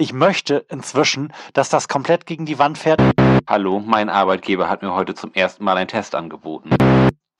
[0.00, 3.00] Ich möchte inzwischen, dass das komplett gegen die Wand fährt.
[3.48, 6.70] Hallo, mein Arbeitgeber hat mir heute zum ersten Mal einen Test angeboten.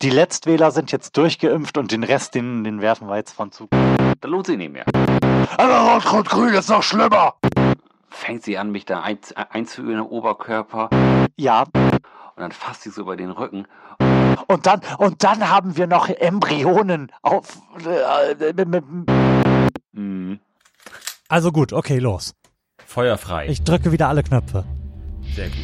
[0.03, 3.71] Die Letztwähler sind jetzt durchgeimpft und den Rest, den, den werfen wir jetzt von Zug.
[3.71, 4.85] Da lohnt sich nicht mehr.
[5.57, 7.35] Aber Rot-Rot-Grün ist noch schlimmer.
[8.11, 9.19] Fängt sie an, mich da ein,
[9.51, 10.91] einzuüben im Oberkörper
[11.37, 12.01] Ja, und
[12.43, 13.69] dann fasst sie so über den Rücken.
[14.49, 17.57] und dann, und dann haben wir noch Embryonen auf.
[17.87, 18.83] Äh, äh,
[19.93, 20.39] Mhm.
[21.29, 22.35] Also gut, okay, los.
[22.89, 23.49] Feuerfrei.
[23.49, 24.65] Ich drücke wieder alle Knöpfe.
[25.35, 25.59] Sehr gut.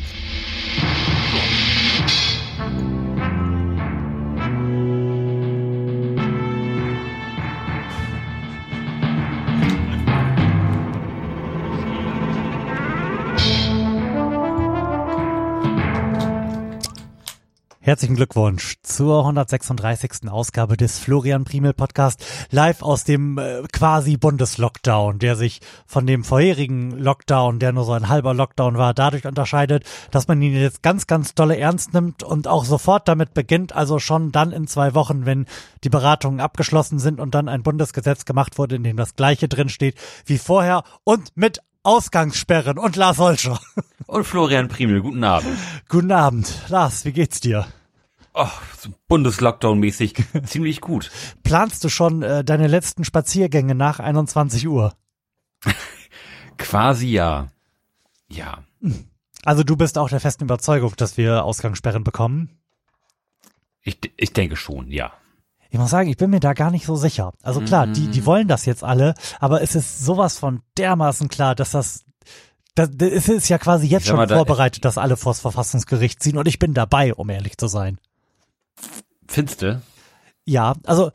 [17.85, 20.31] Herzlichen Glückwunsch zur 136.
[20.31, 26.25] Ausgabe des Florian Primel Podcast live aus dem äh, quasi Bundeslockdown, der sich von dem
[26.25, 30.83] vorherigen Lockdown, der nur so ein halber Lockdown war, dadurch unterscheidet, dass man ihn jetzt
[30.83, 34.95] ganz, ganz dolle ernst nimmt und auch sofort damit beginnt, also schon dann in zwei
[34.95, 35.45] Wochen, wenn
[35.85, 39.97] die Beratungen abgeschlossen sind und dann ein Bundesgesetz gemacht wurde, in dem das gleiche drinsteht
[40.25, 43.61] wie vorher und mit Ausgangssperren und Lars Holscher.
[44.07, 45.57] Und Florian Primel, guten Abend.
[45.89, 46.63] Guten Abend.
[46.69, 47.67] Lars, wie geht's dir?
[48.35, 51.11] Oh, so Bundeslockdown-mäßig ziemlich gut.
[51.43, 54.95] Planst du schon äh, deine letzten Spaziergänge nach 21 Uhr?
[56.59, 57.49] Quasi ja.
[58.29, 58.65] Ja.
[59.45, 62.51] Also du bist auch der festen Überzeugung, dass wir Ausgangssperren bekommen?
[63.83, 65.13] Ich, ich denke schon, ja.
[65.75, 67.33] Ich muss sagen, ich bin mir da gar nicht so sicher.
[67.43, 71.57] Also klar, die, die wollen das jetzt alle, aber es ist sowas von dermaßen klar,
[71.57, 72.05] dass das,
[72.77, 76.39] das, es ist ja quasi jetzt schon mal, da- vorbereitet, dass alle vors Verfassungsgericht ziehen
[76.39, 77.99] und ich bin dabei, um ehrlich zu sein.
[79.27, 79.83] Findste?
[80.45, 81.11] Ja, also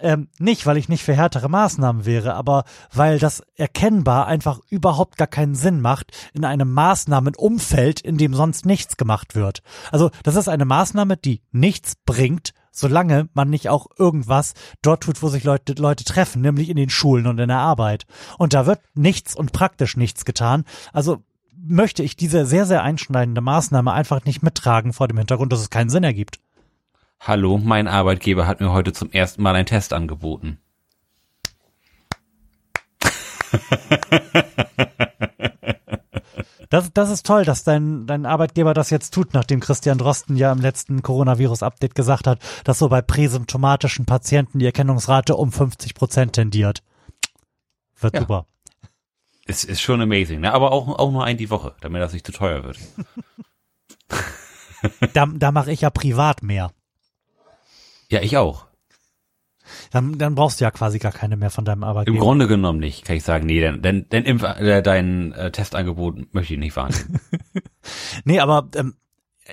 [0.00, 5.18] ähm, nicht, weil ich nicht für härtere Maßnahmen wäre, aber weil das erkennbar einfach überhaupt
[5.18, 9.62] gar keinen Sinn macht in einem Maßnahmenumfeld, in dem sonst nichts gemacht wird.
[9.92, 15.22] Also das ist eine Maßnahme, die nichts bringt, solange man nicht auch irgendwas dort tut,
[15.22, 18.06] wo sich Leute, Leute treffen, nämlich in den Schulen und in der Arbeit.
[18.36, 20.64] Und da wird nichts und praktisch nichts getan.
[20.92, 21.22] Also
[21.56, 25.70] möchte ich diese sehr, sehr einschneidende Maßnahme einfach nicht mittragen vor dem Hintergrund, dass es
[25.70, 26.40] keinen Sinn ergibt.
[27.20, 30.58] Hallo, mein Arbeitgeber hat mir heute zum ersten Mal einen Test angeboten.
[36.74, 40.50] Das, das ist toll, dass dein, dein Arbeitgeber das jetzt tut, nachdem Christian Drosten ja
[40.50, 46.32] im letzten Coronavirus-Update gesagt hat, dass so bei präsymptomatischen Patienten die Erkennungsrate um 50 Prozent
[46.32, 46.82] tendiert.
[48.00, 48.22] Wird Ja.
[48.22, 48.46] super.
[49.46, 50.52] Es ist schon amazing, ne?
[50.52, 52.76] Aber auch, auch nur ein die Woche, damit das nicht zu teuer wird.
[55.14, 56.70] Da, da mache ich ja privat mehr.
[58.10, 58.66] Ja, ich auch.
[59.90, 62.18] Dann, dann brauchst du ja quasi gar keine mehr von deinem Im Arbeitgeber.
[62.18, 66.34] Grunde genommen nicht, kann ich sagen, nee, denn, denn, denn Impf, äh, dein äh, Testangebot
[66.34, 67.20] möchte ich nicht wahrnehmen.
[68.24, 68.94] Nee, aber ähm,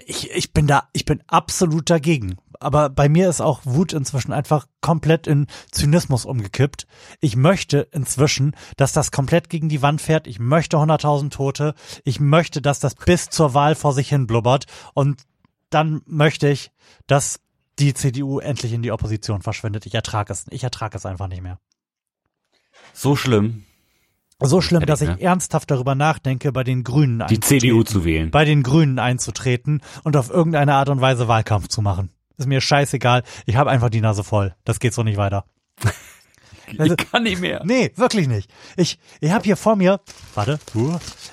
[0.05, 2.37] ich, ich bin da, ich bin absolut dagegen.
[2.59, 6.85] Aber bei mir ist auch Wut inzwischen einfach komplett in Zynismus umgekippt.
[7.19, 10.27] Ich möchte inzwischen, dass das komplett gegen die Wand fährt.
[10.27, 11.73] Ich möchte 100.000 Tote.
[12.05, 14.65] Ich möchte, dass das bis zur Wahl vor sich hin blubbert.
[14.93, 15.23] Und
[15.71, 16.71] dann möchte ich,
[17.07, 17.39] dass
[17.79, 19.85] die CDU endlich in die Opposition verschwindet.
[19.85, 20.45] Ich ertrage es.
[20.49, 21.59] Ich ertrage es einfach nicht mehr.
[22.93, 23.63] So schlimm,
[24.39, 28.31] So schlimm, dass ich Ehrlich, ernsthaft darüber nachdenke, bei den Grünen die CDU zu wählen.
[28.31, 32.09] bei den Grünen einzutreten und auf irgendeine Art und Weise Wahlkampf zu machen.
[32.37, 33.23] Ist mir scheißegal.
[33.45, 34.55] Ich habe einfach die Nase voll.
[34.65, 35.45] Das geht so nicht weiter.
[36.79, 37.61] Also- ich kann nicht mehr.
[37.65, 38.49] Nee, wirklich nicht.
[38.77, 39.99] Ich, ich habe hier vor mir,
[40.35, 40.59] warte,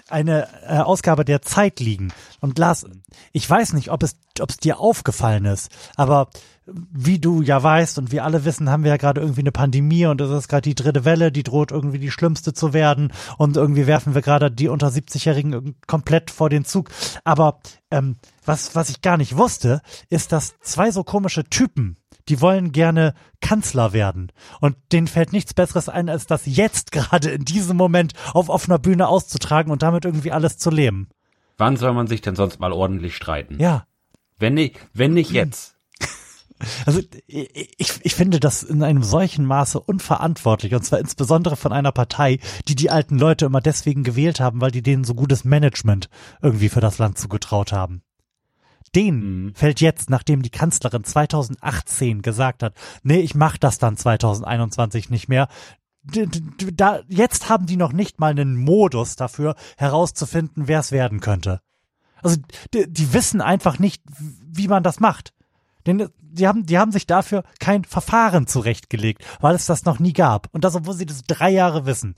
[0.08, 2.12] eine äh, Ausgabe der Zeit liegen.
[2.40, 2.86] Und Lars,
[3.32, 6.28] ich weiß nicht, ob es, ob es dir aufgefallen ist, aber
[6.70, 10.06] wie du ja weißt und wir alle wissen, haben wir ja gerade irgendwie eine Pandemie
[10.06, 13.56] und es ist gerade die dritte Welle, die droht irgendwie die schlimmste zu werden und
[13.56, 16.90] irgendwie werfen wir gerade die unter 70-Jährigen komplett vor den Zug.
[17.24, 17.60] Aber
[17.90, 21.96] ähm, was, was ich gar nicht wusste, ist, dass zwei so komische Typen,
[22.28, 24.32] die wollen gerne Kanzler werden.
[24.60, 28.78] Und denen fällt nichts Besseres ein, als das jetzt gerade in diesem Moment auf offener
[28.78, 31.08] Bühne auszutragen und damit irgendwie alles zu leben.
[31.56, 33.60] Wann soll man sich denn sonst mal ordentlich streiten?
[33.60, 33.86] Ja.
[34.38, 35.74] Wenn nicht, wenn nicht jetzt.
[36.86, 41.92] Also ich, ich finde das in einem solchen Maße unverantwortlich und zwar insbesondere von einer
[41.92, 46.08] Partei, die die alten Leute immer deswegen gewählt haben, weil die denen so gutes Management
[46.42, 48.02] irgendwie für das Land zugetraut haben.
[48.94, 49.54] Denen Mhm.
[49.54, 55.28] fällt jetzt, nachdem die Kanzlerin 2018 gesagt hat, nee, ich mach das dann 2021 nicht
[55.28, 55.48] mehr,
[56.02, 61.60] da, jetzt haben die noch nicht mal einen Modus dafür herauszufinden, wer es werden könnte.
[62.22, 62.36] Also
[62.72, 65.32] die, die wissen einfach nicht, wie man das macht.
[65.86, 70.12] Denn die haben, die haben sich dafür kein Verfahren zurechtgelegt, weil es das noch nie
[70.12, 70.48] gab.
[70.52, 72.16] Und das, obwohl sie das drei Jahre wissen.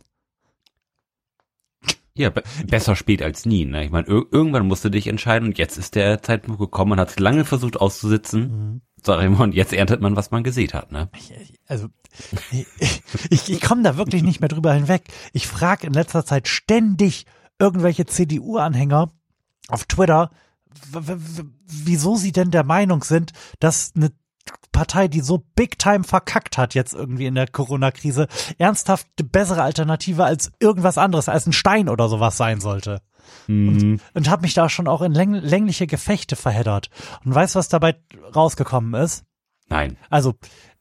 [2.20, 3.64] Ja, be besser spät als nie.
[3.64, 3.84] Ne?
[3.84, 6.90] Ich meine, ir irgendwann musst du dich entscheiden und jetzt ist der Zeitpunkt gekommen.
[6.90, 8.43] Man hat lange versucht auszusitzen.
[8.43, 8.81] Mhm.
[9.02, 10.93] Sag ich mal, und jetzt erntet man, was man gesät hat.
[10.93, 11.08] Ne?
[11.67, 11.88] Also
[12.50, 12.67] ich,
[13.31, 15.05] ich, ich komme da wirklich nicht mehr drüber hinweg.
[15.32, 17.25] Ich frage in letzter Zeit ständig
[17.58, 19.11] irgendwelche CDU-Anhänger
[19.69, 20.31] auf Twitter,
[21.66, 24.12] wieso sie denn der Meinung sind, dass eine
[24.72, 28.28] Partei, die so big time verkackt hat jetzt irgendwie in der Corona-Krise,
[28.58, 33.00] ernsthaft eine bessere Alternative als irgendwas anderes, als ein Stein oder sowas sein sollte.
[33.46, 34.00] Mhm.
[34.14, 36.90] Und habe mich da schon auch in läng längliche Gefechte verheddert.
[37.25, 37.96] Und weißt, was dabei
[38.34, 39.25] rausgekommen ist?
[39.69, 39.96] Nein.
[40.08, 40.34] Also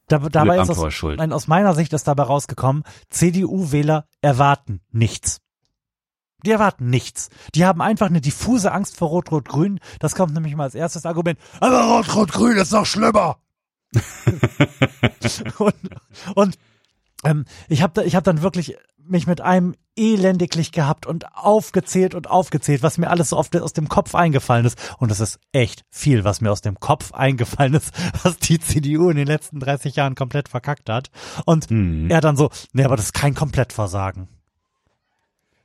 [0.08, 5.40] da, dabei ist aus, nein, aus meiner Sicht ist dabei rausgekommen, CDU-Wähler erwarten nichts.
[6.44, 7.28] Die erwarten nichts.
[7.54, 9.78] Die haben einfach eine diffuse Angst vor Rot-Rot-Grün.
[9.98, 11.38] Das kommt nämlich mal als erstes Argument.
[11.60, 13.38] Aber Rot-Rot-Grün ist noch schlimmer.
[15.58, 15.74] und
[16.34, 16.58] und
[17.24, 18.76] ähm, ich habe da, ich hab dann wirklich
[19.10, 23.72] mich mit einem elendiglich gehabt und aufgezählt und aufgezählt, was mir alles so oft aus
[23.72, 24.78] dem Kopf eingefallen ist.
[24.98, 27.92] Und es ist echt viel, was mir aus dem Kopf eingefallen ist,
[28.22, 31.10] was die CDU in den letzten 30 Jahren komplett verkackt hat.
[31.44, 32.10] Und Mhm.
[32.10, 34.28] er dann so, nee, aber das ist kein Komplettversagen.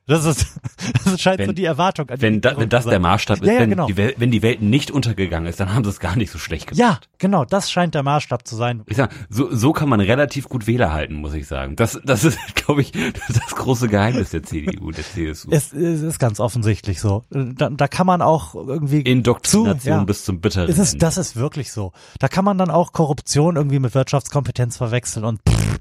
[0.07, 0.45] Das ist,
[1.05, 2.99] das scheint so Wenn- die Erwartung an die Wenn, da, wenn das der.
[2.99, 3.87] Maßstab ist, Ja, ja, wenn, genau.
[3.87, 6.37] die Welt, wenn die Welt nicht untergegangen ist, dann haben sie es gar nicht so
[6.37, 6.79] schlecht gemacht.
[6.79, 8.83] Ja, genau, das scheint der Maßstab zu sein.
[8.85, 11.75] Ich sag, so, so kann man relativ gut Wähler halten, muss ich sagen.
[11.75, 15.49] Das, das ist, glaube ich, das große Geheimnis der CDU, der CSU.
[15.51, 17.23] Es, es ist ganz offensichtlich so.
[17.31, 20.03] Da, da kann man auch irgendwie Indoktrination zu, ja.
[20.03, 21.93] bis zum bitteren Es ist, das ist wirklich so.
[22.19, 25.79] Da kann man dann auch Korruption irgendwie mit Wirtschaftskompetenz verwechseln und pff,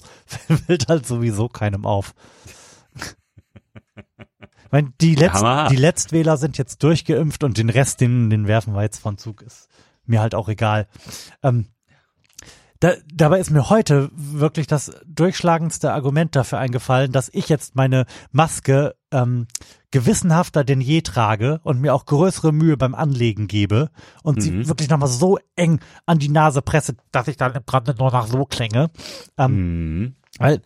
[0.67, 2.15] fällt halt sowieso keinem auf.
[4.75, 5.69] Meine, die, Letzt, Hammer.
[5.71, 9.43] die Letztwähler sind jetzt durchgeimpft und den Rest, den, den werfen wir jetzt von Zug,
[9.43, 9.69] ist
[10.05, 10.89] mir halt auch egal.
[11.45, 11.69] Ähm,
[12.81, 18.05] da, dabei ist mir heute wirklich das durchschlagendste Argument dafür eingefallen, dass ich jetzt meine
[18.33, 19.47] Maske ähm,
[19.93, 23.91] gewissenhafter denn je trage und mir auch größere Mühe beim Anlegen gebe
[24.25, 24.67] und sie Mhm.
[24.69, 28.27] wirklich nochmal so eng an die Nase presse, dass ich dann im Grunde nur noch
[28.27, 28.91] so klänge.
[29.39, 30.17] Ähm, Mhm.
[30.39, 30.63] weil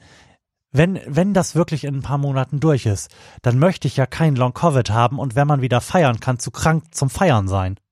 [0.71, 3.11] wenn, wenn das wirklich in ein paar Monaten durch ist,
[3.43, 6.95] dann möchte ich ja kein Long-Covid haben und wenn man wieder feiern kann, zu krank
[6.95, 7.79] zum Feiern sein.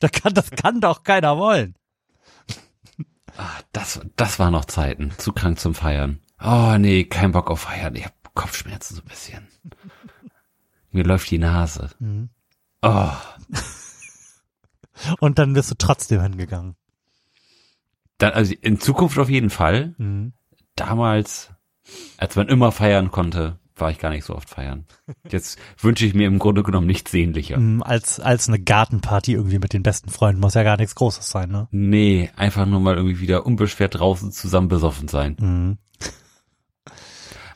[0.00, 1.76] Da kann, das kann doch keiner wollen.
[3.38, 5.12] Ah, das, das war noch Zeiten.
[5.16, 6.20] Zu krank zum Feiern.
[6.42, 7.94] Oh nee, kein Bock auf Feiern.
[7.94, 9.48] Ich hab Kopfschmerzen so ein bisschen.
[10.90, 11.90] Mir läuft die Nase.
[12.00, 12.28] Mhm.
[12.82, 13.12] Oh,
[15.20, 16.76] Und dann bist du trotzdem hingegangen.
[18.18, 19.94] dann, also in Zukunft auf jeden Fall.
[19.98, 20.32] Mhm.
[20.76, 21.50] Damals,
[22.16, 24.86] als man immer feiern konnte, war ich gar nicht so oft feiern.
[25.28, 27.58] Jetzt wünsche ich mir im Grunde genommen nichts sehnlicher.
[27.58, 31.28] Mhm, Als, als eine Gartenparty irgendwie mit den besten Freunden muss ja gar nichts Großes
[31.28, 31.66] sein, ne?
[31.72, 35.36] Nee, einfach nur mal irgendwie wieder unbeschwert draußen zusammen besoffen sein.
[35.40, 35.78] Mhm.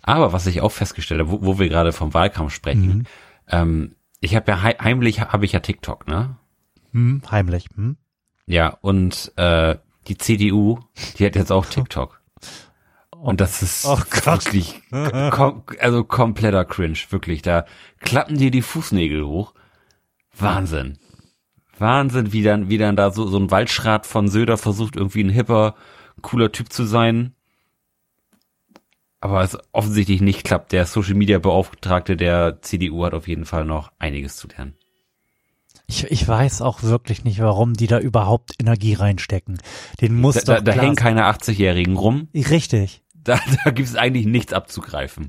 [0.02, 3.04] Aber was ich auch festgestellt habe, wo, wo wir gerade vom Wahlkampf sprechen, Mhm.
[3.48, 6.36] ähm, ich habe ja hei- heimlich habe ich ja TikTok, ne?
[6.92, 7.22] Mhm.
[7.30, 7.66] Heimlich.
[7.76, 7.96] Mhm.
[8.46, 9.76] Ja, und äh,
[10.08, 10.80] die CDU,
[11.18, 12.17] die hat jetzt auch TikTok.
[13.20, 14.80] Und das ist Oh wirklich
[15.30, 17.42] kom also kompletter Cringe, wirklich.
[17.42, 17.64] Da
[18.00, 19.54] klappen dir die Fußnägel hoch.
[20.36, 20.98] Wahnsinn.
[21.78, 25.30] Wahnsinn, wie dann, wie dann da so, so ein Waldschrat von Söder versucht, irgendwie ein
[25.30, 25.74] hipper,
[26.22, 27.34] cooler Typ zu sein.
[29.20, 30.72] Aber es offensichtlich nicht klappt.
[30.72, 34.76] Der Social Media Beauftragte der CDU hat auf jeden Fall noch einiges zu lernen.
[35.90, 39.58] Ich, ich weiß auch wirklich nicht, warum die da überhaupt Energie reinstecken.
[40.00, 42.28] Den muss Da, doch da, da hängen keine 80-Jährigen rum.
[42.34, 43.02] Richtig.
[43.28, 45.28] Da, da gibt es eigentlich nichts abzugreifen.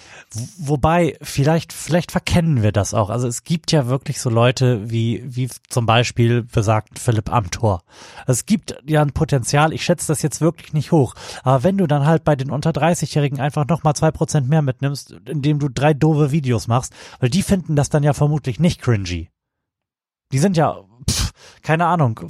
[0.58, 3.10] Wobei, vielleicht, vielleicht verkennen wir das auch.
[3.10, 7.84] Also es gibt ja wirklich so Leute wie, wie zum Beispiel besagten Philipp Amthor.
[8.25, 11.13] Es gibt ja ein Potenzial, ich schätze das jetzt wirklich nicht hoch.
[11.44, 15.12] Aber wenn du dann halt bei den unter 30-Jährigen einfach nochmal zwei Prozent mehr mitnimmst,
[15.25, 19.29] indem du drei doofe Videos machst, weil die finden das dann ja vermutlich nicht cringy.
[20.32, 20.77] Die sind ja,
[21.10, 21.32] pff,
[21.63, 22.22] keine Ahnung,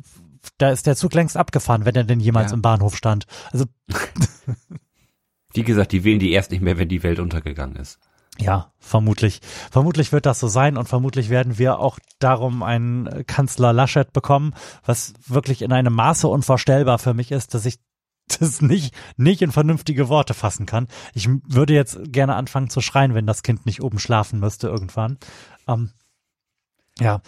[0.58, 2.56] da ist der Zug längst abgefahren, wenn er denn jemals Ja.
[2.56, 3.28] im Bahnhof stand.
[3.52, 3.66] Also
[5.54, 8.00] Wie gesagt, die wählen die erst nicht mehr, wenn die Welt untergegangen ist.
[8.38, 9.42] Ja, vermutlich.
[9.72, 14.54] Vermutlich wird das so sein und vermutlich werden wir auch darum einen Kanzler Laschet bekommen,
[14.86, 17.80] was wirklich in einem Maße unvorstellbar für mich ist, dass ich
[18.40, 20.88] das nicht, nicht in vernünftige Worte fassen kann.
[21.14, 25.18] Ich würde jetzt gerne anfangen zu schreien, wenn das Kind nicht oben schlafen müsste irgendwann.
[25.68, 25.92] Ähm,
[27.00, 27.22] ja,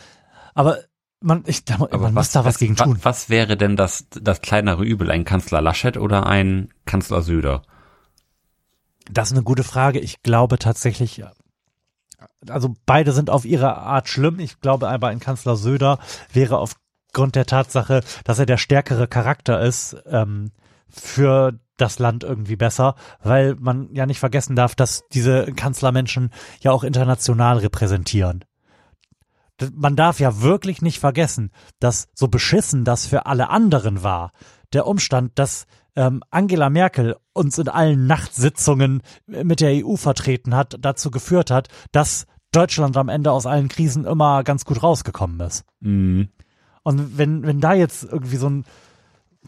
[0.54, 0.78] aber
[1.20, 3.00] man, ich, da, man muss da was, gegen wa- tun.
[3.02, 5.12] Was wäre denn das, das kleinere Übel?
[5.12, 7.64] Ein Kanzler Laschet oder ein Kanzler Söder?
[9.10, 10.00] Das ist eine gute Frage.
[10.00, 11.24] Ich glaube tatsächlich,
[12.48, 14.40] also beide sind auf ihre Art schlimm.
[14.40, 16.00] Ich glaube aber ein Kanzler Söder
[16.32, 20.52] wäre aufgrund der Tatsache, dass er der stärkere Charakter ist, ähm,
[20.90, 26.30] für das Land irgendwie besser, weil man ja nicht vergessen darf, dass diese Kanzlermenschen
[26.60, 28.46] ja auch international repräsentieren.
[29.74, 34.32] Man darf ja wirklich nicht vergessen, dass so beschissen das für alle anderen war,
[34.74, 40.78] der Umstand, dass ähm, Angela Merkel uns in allen Nachtsitzungen mit der EU vertreten hat,
[40.80, 45.64] dazu geführt hat, dass Deutschland am Ende aus allen Krisen immer ganz gut rausgekommen ist.
[45.80, 46.30] Mhm.
[46.84, 48.66] Und wenn, wenn da jetzt irgendwie so ein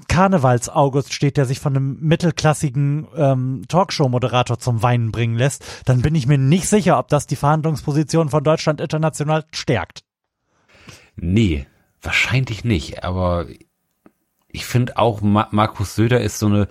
[0.08, 6.16] Karnevals-August steht, der sich von einem mittelklassigen ähm, Talkshow-Moderator zum Weinen bringen lässt, dann bin
[6.16, 10.04] ich mir nicht sicher, ob das die Verhandlungsposition von Deutschland international stärkt.
[11.16, 11.68] Nee,
[12.02, 13.04] wahrscheinlich nicht.
[13.04, 13.46] Aber
[14.54, 16.68] ich finde auch, Ma Markus Söder ist so eine,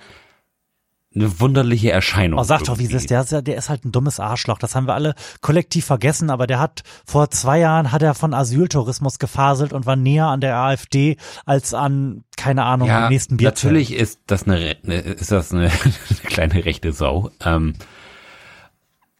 [1.14, 2.40] eine wunderliche Erscheinung.
[2.40, 2.96] Oh, sag doch, wie es irgendwie.
[2.96, 3.10] ist.
[3.10, 4.58] Der, ist der ist halt ein dummes Arschloch.
[4.58, 6.30] Das haben wir alle kollektiv vergessen.
[6.30, 10.40] Aber der hat vor zwei Jahren hat er von Asyltourismus gefaselt und war näher an
[10.40, 13.48] der AfD als an keine Ahnung Ja, am nächsten Bier.
[13.48, 17.30] natürlich ist das eine, ne- ist das eine, eine kleine rechte Sau.
[17.44, 17.74] Ähm,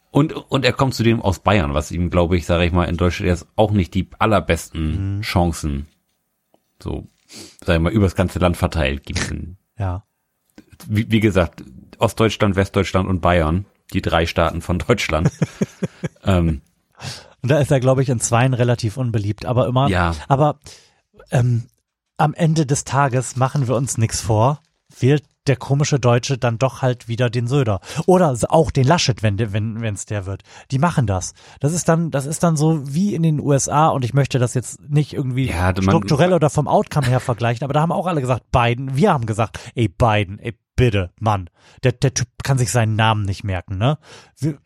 [0.09, 2.97] und, und er kommt zudem aus Bayern, was ihm, glaube ich, sage ich mal, in
[2.97, 5.87] Deutschland jetzt auch nicht die allerbesten Chancen,
[6.81, 7.07] so,
[7.65, 9.33] sag ich mal, übers ganze Land verteilt gibt.
[9.77, 10.03] Ja.
[10.87, 11.63] Wie, wie gesagt,
[11.97, 15.31] Ostdeutschland, Westdeutschland und Bayern, die drei Staaten von Deutschland.
[16.23, 16.61] ähm,
[17.41, 19.45] Und da ist er, glaube ich, in Zweien relativ unbeliebt.
[19.45, 19.89] Aber immer.
[19.89, 20.15] Ja.
[20.27, 20.59] Aber
[21.31, 21.63] ähm,
[22.17, 24.61] am Ende des Tages machen wir uns nichts vor.
[24.99, 27.81] Wählt der komische Deutsche dann doch halt wieder den Söder.
[28.05, 30.43] Oder auch den Laschet, wenn wenn wenn's der wird.
[30.71, 31.33] Die machen das.
[31.59, 34.53] Das ist dann, das ist dann so wie in den USA und ich möchte das
[34.53, 38.07] jetzt nicht irgendwie Ja, man- strukturell oder vom Outcome her vergleichen, aber da haben auch
[38.07, 41.49] alle gesagt, Biden, wir haben gesagt, ey Biden, ey bitte, Mann,
[41.83, 43.97] der, der Typ kann sich seinen Namen nicht merken, ne?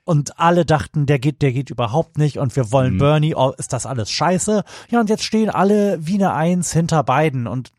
[0.06, 3.74] Und alle dachten, der geht, der geht überhaupt nicht und wir wollen Bernie, oh, ist
[3.74, 4.64] das alles scheiße?
[4.90, 7.72] Ja, und jetzt stehen alle wie eine Eins hinter Biden und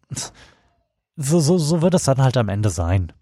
[1.19, 3.13] so, so, so wird es dann halt am Ende sein.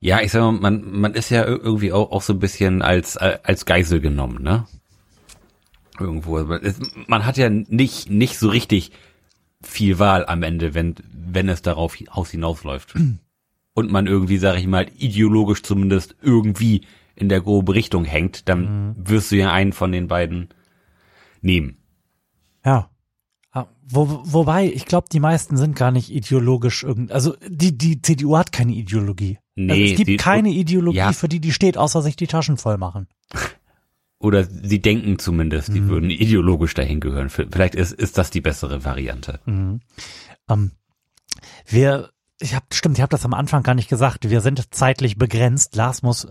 [0.00, 2.82] ja, ich sag mal, man, man ist ja ir- irgendwie auch, auch so ein bisschen
[2.82, 4.66] als, als Geisel genommen, ne?
[5.98, 6.44] Irgendwo.
[7.06, 8.90] Man hat ja nicht, nicht so richtig
[9.62, 12.94] viel Wahl am Ende, wenn, wenn es darauf hi- aus hinausläuft.
[13.76, 16.82] Und man irgendwie, sag ich mal, ideologisch zumindest irgendwie
[17.16, 20.48] in der grobe Richtung hängt, dann wirst du ja einen von den beiden
[21.40, 21.78] nehmen.
[22.64, 22.90] Ja.
[23.86, 28.36] Wo, wobei, ich glaube, die meisten sind gar nicht ideologisch irgend, also die, die CDU
[28.38, 29.38] hat keine Ideologie.
[29.56, 31.12] also Nee, es gibt die- keine Ideologie, ja.
[31.12, 33.08] für die die steht, außer sich die Taschen voll machen.
[34.18, 37.28] Oder sie denken zumindest, die würden ideologisch dahin gehören.
[37.28, 39.40] Vielleicht ist, ist das die bessere Variante.
[39.46, 40.70] Ähm,
[41.66, 42.10] wir,
[42.40, 44.30] ich habe, stimmt, ich habe das am Anfang gar nicht gesagt.
[44.30, 45.76] Wir sind zeitlich begrenzt.
[45.76, 46.26] Lars muss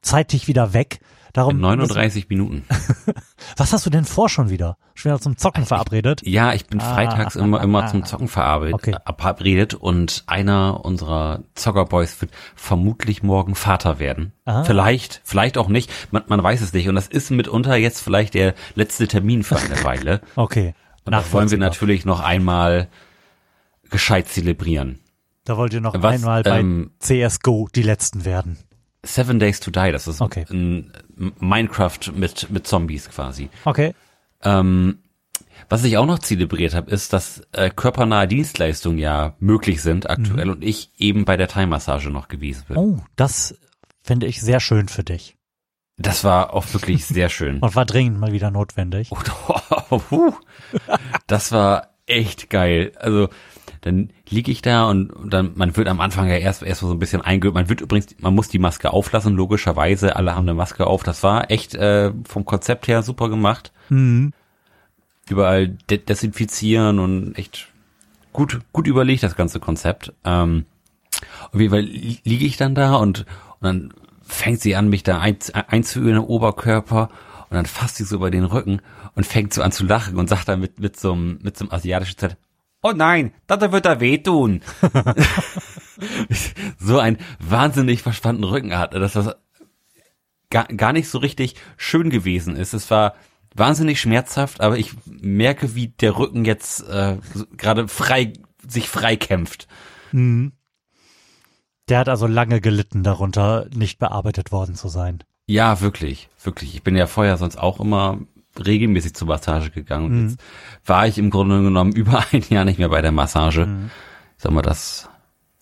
[0.00, 1.00] zeitig wieder weg.
[1.34, 1.56] Darum.
[1.56, 2.64] In 39 Minuten.
[3.56, 4.78] Was hast du denn vor schon wieder?
[4.94, 6.22] Schon wieder zum Zocken verabredet?
[6.24, 8.04] Ja, ich bin Ah, freitags immer, immer ah, zum.
[8.04, 8.92] Zocken verabredet, Okay.
[8.92, 14.32] äh, verabredet und einer unserer Zockerboys wird vermutlich morgen Vater werden.
[14.44, 14.62] Ah.
[14.62, 15.90] Vielleicht, vielleicht auch nicht.
[16.12, 16.88] Man, man weiß es nicht.
[16.88, 20.20] Und das ist mitunter jetzt vielleicht der letzte Termin für eine Weile.
[20.36, 20.74] Okay.
[21.04, 22.88] Und das wollen wir natürlich noch einmal
[23.90, 25.00] gescheit zelebrieren.
[25.44, 28.56] Da wollt ihr noch Was, einmal bei ähm, CSGO die Letzten werden.
[29.02, 30.46] Seven Days to Die, das ist Okay.
[30.50, 30.90] ein
[31.40, 33.48] Minecraft mit, mit Zombies quasi.
[33.64, 33.94] Okay.
[34.42, 34.98] Ähm,
[35.68, 40.50] was ich auch noch zelebriert habe, ist, dass äh, körpernahe Dienstleistungen ja möglich sind aktuell
[40.50, 42.76] und ich eben bei der Thai-Massage noch gewesen bin.
[42.76, 42.82] Mhm.
[42.82, 43.58] Oh, das
[44.02, 45.36] finde ich sehr schön für dich.
[45.96, 47.58] Das war auch wirklich sehr schön.
[47.60, 49.10] Und war dringend mal wieder notwendig.
[49.88, 50.34] Puh.
[51.28, 52.92] das war echt geil.
[52.98, 53.28] Also
[53.84, 56.98] dann liege ich da und dann man wird am Anfang ja erst erst so ein
[56.98, 57.54] bisschen eingeübt.
[57.54, 60.16] Man wird übrigens, man muss die Maske auflassen, logischerweise.
[60.16, 61.02] Alle haben eine Maske auf.
[61.02, 63.72] Das war echt äh, vom Konzept her super gemacht.
[63.90, 64.32] Mhm.
[65.28, 67.68] Überall de desinfizieren und echt
[68.32, 70.12] gut gut überlegt das ganze Konzept.
[70.24, 70.64] Ähm,
[71.52, 75.02] auf jeden Fall li- liege ich dann da und, und dann fängt sie an, mich
[75.02, 75.36] da ein,
[75.68, 77.10] einzuüben im Oberkörper
[77.50, 78.80] und dann fasst sie so über den Rücken
[79.14, 81.64] und fängt so an zu lachen und sagt dann mit, mit so einem, mit so
[81.64, 82.36] einem asiatischen Zeit,
[82.84, 84.60] oh nein, das wird da wehtun.
[86.78, 89.34] so ein wahnsinnig verspannten Rücken hatte, dass das
[90.50, 92.74] gar, gar nicht so richtig schön gewesen ist.
[92.74, 93.14] Es war
[93.54, 97.16] wahnsinnig schmerzhaft, aber ich merke, wie der Rücken jetzt äh,
[97.56, 98.34] gerade frei
[98.66, 99.66] sich frei kämpft.
[101.88, 105.24] Der hat also lange gelitten darunter, nicht bearbeitet worden zu sein.
[105.46, 106.74] Ja, wirklich, wirklich.
[106.74, 108.20] Ich bin ja vorher sonst auch immer
[108.64, 110.06] regelmäßig zur Massage gegangen.
[110.06, 110.38] Und jetzt
[110.84, 113.68] war ich im Grunde genommen über ein Jahr nicht mehr bei der Massage.
[114.36, 115.08] Sag mal, das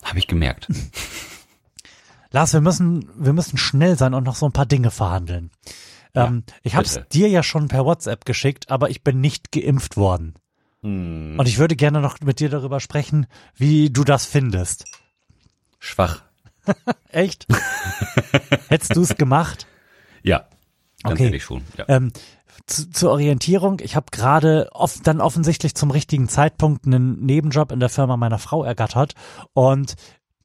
[0.03, 0.67] habe ich gemerkt.
[2.31, 5.51] Lars, wir müssen, wir müssen schnell sein und noch so ein paar Dinge verhandeln.
[6.15, 9.97] ähm, ich habe es dir ja schon per WhatsApp geschickt, aber ich bin nicht geimpft
[9.97, 10.33] worden.
[10.81, 11.35] Hm.
[11.37, 14.85] Und ich würde gerne noch mit dir darüber sprechen, wie du das findest.
[15.79, 16.23] Schwach.
[17.09, 17.45] Echt?
[18.67, 19.67] Hättest du es gemacht?
[20.23, 20.47] Ja,
[21.03, 21.25] ganz Okay.
[21.25, 21.61] ehrlich schon.
[21.77, 21.85] Ja.
[21.87, 22.11] Ähm,
[22.67, 27.79] zu, zur Orientierung, ich habe gerade oft dann offensichtlich zum richtigen Zeitpunkt einen Nebenjob in
[27.79, 29.13] der Firma meiner Frau ergattert
[29.53, 29.95] und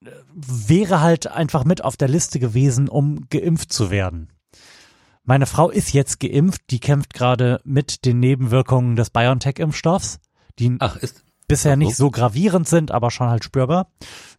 [0.05, 4.33] äh, wäre halt einfach mit auf der Liste gewesen, um geimpft zu werden.
[5.25, 10.21] Meine Frau ist jetzt geimpft, die kämpft gerade mit den Nebenwirkungen des BioNTech-Impfstoffs,
[10.59, 11.23] die Ach, ist.
[11.47, 13.91] bisher nicht so gravierend sind, aber schon halt spürbar.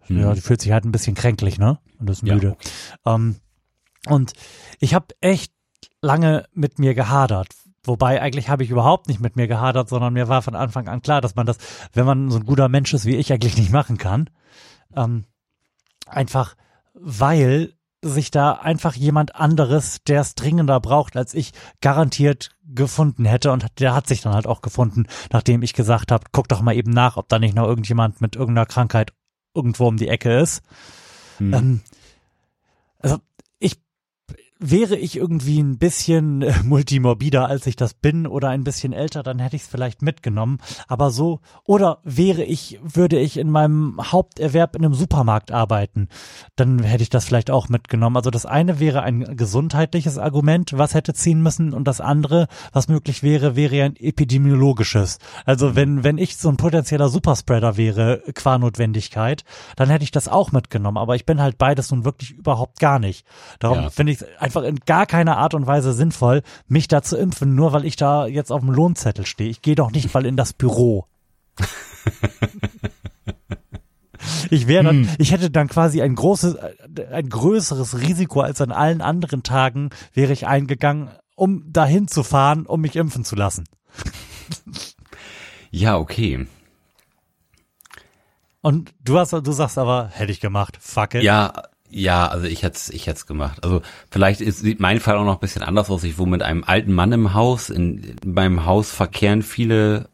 [0.07, 0.19] Hm.
[0.19, 1.77] Ja, die fühlt sich halt ein bisschen kränklich, ne?
[1.99, 2.57] Und ist Ja, müde.
[3.05, 3.35] Ähm,
[4.07, 4.33] und
[4.79, 5.53] ich habe echt
[6.01, 7.49] lange mit mir gehadert.
[7.83, 11.01] Wobei eigentlich habe ich überhaupt nicht mit mir gehadert, sondern mir war von Anfang an
[11.01, 11.57] klar, dass man das,
[11.93, 14.29] wenn man so ein guter Mensch ist wie ich, eigentlich nicht machen kann.
[14.95, 15.25] Ähm,
[16.05, 16.55] einfach
[16.93, 21.51] weil sich da einfach jemand anderes, der es dringender braucht als ich,
[21.81, 26.25] garantiert gefunden hätte und der hat sich dann halt auch gefunden, nachdem ich gesagt habe,
[26.31, 29.13] guck doch mal eben nach, ob da nicht noch irgendjemand mit irgendeiner Krankheit
[29.53, 30.61] irgendwo um die Ecke ist.
[31.39, 31.53] Hm.
[31.53, 31.81] Ähm,
[32.99, 33.17] also
[34.59, 39.23] wäre ich irgendwie ein bisschen äh, multimorbider, als ich das bin, oder ein bisschen älter,
[39.23, 40.57] dann hätte ich es vielleicht mitgenommen.
[40.87, 46.09] Aber so, oder wäre ich, würde ich in meinem Haupterwerb in einem Supermarkt arbeiten,
[46.57, 48.17] dann hätte ich das vielleicht auch mitgenommen.
[48.17, 52.89] Also das eine wäre ein gesundheitliches Argument, was hätte ziehen müssen, und das andere, was
[52.89, 55.19] möglich wäre, wäre ein epidemiologisches.
[55.45, 59.45] Also wenn, wenn ich so ein potenzieller Superspreader wäre, qua Notwendigkeit,
[59.77, 60.97] dann hätte ich das auch mitgenommen.
[60.97, 63.25] Aber ich bin halt beides nun wirklich überhaupt gar nicht.
[63.59, 63.89] Darum Ja.
[63.89, 67.53] finde ich es einfach in gar keiner Art und Weise sinnvoll, mich da zu impfen,
[67.53, 69.51] nur weil ich da jetzt auf dem Lohnzettel stehe.
[69.51, 71.05] Ich gehe doch nicht mal in das Büro.
[74.51, 76.57] Ich wäre dann, ich hätte dann quasi ein großes,
[77.11, 82.65] ein größeres Risiko als an allen anderen Tagen wäre ich eingegangen, um dahin zu fahren,
[82.65, 83.65] um mich impfen zu lassen.
[85.71, 86.47] Ja, okay.
[88.61, 91.21] Und du hast, du sagst aber, hätte ich gemacht, fuck it.
[91.21, 91.53] Ja,
[91.89, 93.63] ja, also ich hätte ich hätte gemacht.
[93.63, 93.81] Also
[94.11, 96.03] vielleicht ist, sieht mein Fall auch noch ein bisschen anders aus.
[96.03, 97.69] Ich wohne mit einem alten Mann im Haus.
[97.69, 100.09] In, in meinem Haus verkehren viele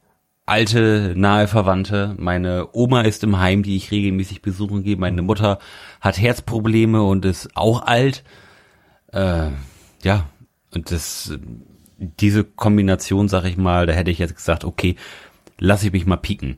[0.46, 2.15] alte, nahe Verwandte.
[2.17, 4.97] Meine Oma ist im Heim, die ich regelmäßig besuchen gehe.
[4.97, 5.60] Meine Mutter
[6.02, 8.23] hat Herzprobleme und ist auch alt.
[9.12, 9.50] Äh,
[10.04, 10.30] ja,
[10.73, 11.34] und das,
[11.97, 14.95] diese Kombination, sag ich mal, da hätte ich jetzt gesagt, okay,
[15.58, 16.58] lass ich mich mal pieken.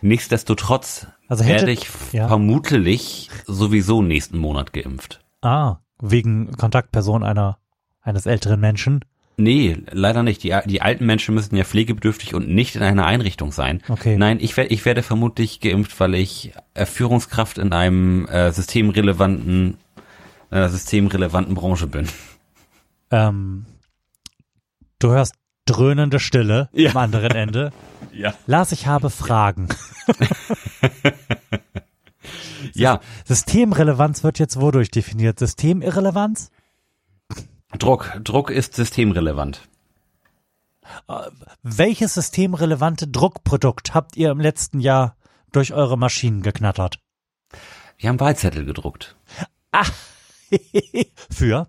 [0.00, 2.28] Nichtsdestotrotz Also hätte- werde ich ja.
[2.28, 5.20] vermutlich sowieso nächsten Monat geimpft.
[5.42, 7.58] Ah, wegen Kontaktperson einer,
[8.02, 9.00] eines älteren Menschen.
[9.38, 10.42] Nee, leider nicht.
[10.44, 13.82] Die, die alten Menschen müssen ja pflegebedürftig und nicht in einer Einrichtung sein.
[13.88, 14.16] Okay.
[14.16, 19.76] Nein, ich, werd, ich werde vermutlich geimpft, weil ich äh, Führungskraft in einem äh, systemrelevanten,
[20.50, 22.08] einer systemrelevanten Branche bin.
[23.10, 23.66] Ähm,
[25.00, 25.34] du hörst
[25.66, 26.90] dröhnende Stille Ja.
[26.92, 27.72] am anderen Ende.
[28.16, 28.34] Ja.
[28.46, 29.68] Lars, ich habe Fragen.
[32.74, 35.38] Ja, Systemrelevanz wird jetzt wodurch definiert?
[35.38, 36.50] Systemirrelevanz?
[37.78, 38.18] Druck.
[38.22, 39.66] Druck ist systemrelevant.
[41.62, 45.16] Welches systemrelevante Druckprodukt habt ihr im letzten Jahr
[45.52, 46.98] durch eure Maschinen geknattert?
[47.96, 49.16] Wir haben Wahlzettel gedruckt.
[51.30, 51.68] Für?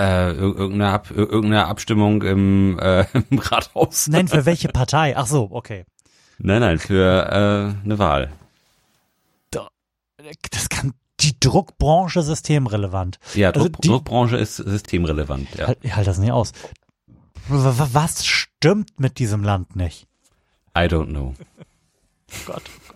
[0.00, 4.08] Äh, ir- irgendeine, Ab, ir- irgendeine Abstimmung im, äh, im Rathaus.
[4.08, 5.16] Nein, für welche Partei?
[5.16, 5.84] Ach so, okay.
[6.38, 7.26] Nein, nein, für
[7.82, 8.30] äh, eine Wahl.
[10.50, 13.18] Das kann die Druckbranche systemrelevant.
[13.34, 15.48] Ja, Also Druck, die- Druckbranche ist systemrelevant.
[15.56, 15.66] Ja.
[15.68, 16.52] Halt, ich halte das nicht aus.
[17.48, 20.06] Was stimmt mit diesem Land nicht?
[20.76, 21.34] I don't know.
[22.46, 22.89] Gott, Gott.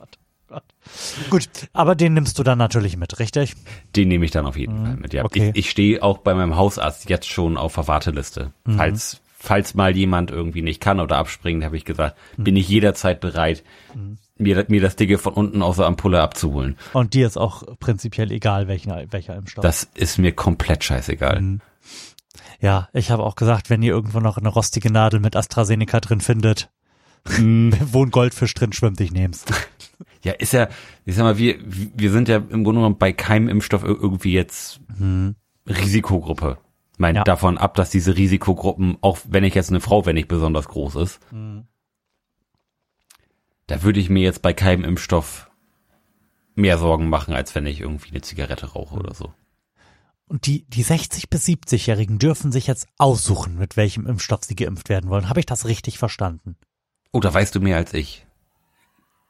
[1.31, 3.55] Gut, aber den nimmst du dann natürlich mit, richtig?
[3.97, 5.13] Den nehme ich dann auf jeden Fall mit.
[5.15, 5.27] Ja, Mhm.
[5.27, 5.51] okay.
[5.55, 8.53] ich, ich stehe auch bei meinem Hausarzt jetzt schon auf der Warteliste.
[8.65, 8.77] Mhm.
[8.77, 12.45] Falls, falls mal jemand irgendwie nicht kann oder abspringt, habe ich gesagt, Mhm.
[12.45, 13.63] bin ich jederzeit bereit,
[14.37, 16.77] mir, mir das Dicke von unten aus der Ampulle abzuholen.
[16.93, 19.63] Und dir ist auch prinzipiell egal, welcher, welcher Impfstoff.
[19.63, 21.41] Das ist mir komplett scheißegal.
[21.41, 21.61] Mhm.
[22.61, 26.21] ja, ich habe auch gesagt, wenn ihr irgendwo noch eine rostige Nadel mit AstraZeneca drin
[26.21, 26.69] findet,
[27.93, 29.45] wo ein Goldfisch drin schwimmt, ich nehm's.
[30.23, 30.69] Ja, ist ja,
[31.05, 34.33] ich sag mal, wir, wir sind ja im Grunde genommen bei keinem Impfstoff ir- irgendwie
[34.33, 34.81] jetzt
[35.67, 36.59] Risikogruppe.
[36.93, 37.25] Ich meine, Ja.
[37.25, 40.97] davon ab, dass diese Risikogruppen, auch wenn ich jetzt eine Frau, wenn nicht besonders groß
[40.97, 41.21] ist,
[43.67, 45.51] da würde ich mir jetzt bei keinem Impfstoff
[46.55, 49.33] mehr Sorgen machen, als wenn ich irgendwie eine Zigarette rauche oder so.
[50.27, 54.89] Und die, die 60- bis 70-Jährigen dürfen sich jetzt aussuchen, mit welchem Impfstoff sie geimpft
[54.89, 55.29] werden wollen.
[55.29, 56.57] Habe ich das richtig verstanden?
[57.15, 58.27] Oh, da weißt du mehr als ich.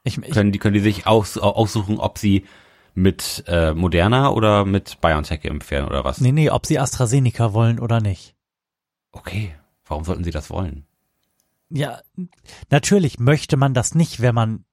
[0.03, 2.45] Ich, ich, Können die, können die sich aus, aussuchen, ob sie
[2.95, 6.19] mit äh, Moderna oder mit BioNTech geimpft werden oder was?
[6.19, 8.33] nee, nee, ob sie AstraZeneca wollen oder nicht.
[9.11, 9.53] Okay,
[9.85, 10.87] warum sollten sie das wollen?
[11.69, 12.01] Ja,
[12.71, 14.65] natürlich möchte man das nicht, wenn man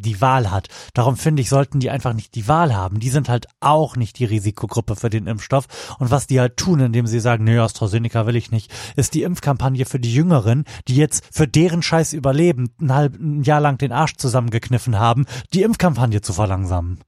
[0.00, 0.68] die Wahl hat.
[0.94, 3.00] Darum finde ich, sollten die einfach nicht die Wahl haben.
[3.00, 5.96] Die sind halt auch nicht die Risikogruppe für den Impfstoff.
[5.98, 9.22] Und was die halt tun, indem sie sagen, nee, AstraZeneca will ich nicht, ist die
[9.22, 13.78] Impfkampagne für die Jüngeren, die jetzt für deren Scheiß Überleben ein halb ein Jahr lang
[13.78, 17.00] den Arsch zusammengekniffen haben, die Impfkampagne zu verlangsamen.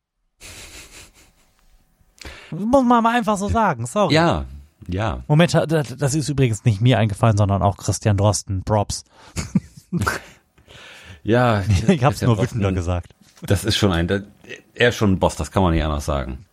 [2.51, 4.15] Muss man mal einfach so sagen, sorry.
[4.15, 4.47] Ja,
[4.87, 5.23] ja.
[5.29, 8.63] Moment, das ist übrigens nicht mir eingefallen, sondern auch Christian Drosten.
[8.65, 9.05] Props.
[11.23, 13.15] Ja, Ich hab's Christian nur wütender gesagt.
[13.43, 14.09] Das ist schon ein,
[14.75, 16.45] er ist schon ein Boss, das kann man nicht anders sagen.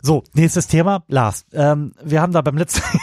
[0.00, 1.04] So, nächstes Thema.
[1.08, 2.82] Lars, ähm, wir haben da beim letzten...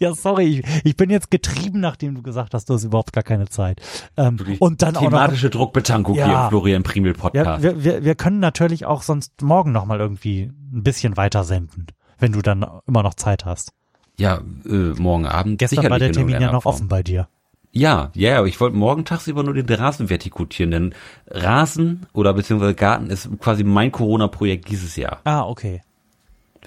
[0.00, 3.22] ja, sorry, ich, ich bin jetzt getrieben, nachdem du gesagt hast, du hast überhaupt gar
[3.22, 3.80] keine Zeit.
[4.16, 5.08] Ähm, und dann auch noch...
[5.10, 6.44] Thematische Druckbetankung hier Ja.
[6.44, 7.62] im Florian Primel Ja, Podcast.
[7.62, 11.86] wir, wir, wir können natürlich auch sonst morgen nochmal irgendwie ein bisschen weiter senden,
[12.18, 13.72] wenn du dann immer noch Zeit hast.
[14.18, 15.58] Ja, äh, morgen Abend.
[15.58, 16.74] Gestern war der in Termin ja noch Form.
[16.74, 17.28] offen bei dir.
[17.72, 20.94] Ja, ja, aber ich wollte morgen tagsüber nur den Rasen vertikutieren, denn
[21.28, 25.20] Rasen oder beziehungsweise Garten ist quasi mein Corona-Projekt dieses Jahr.
[25.24, 25.82] Ah, okay.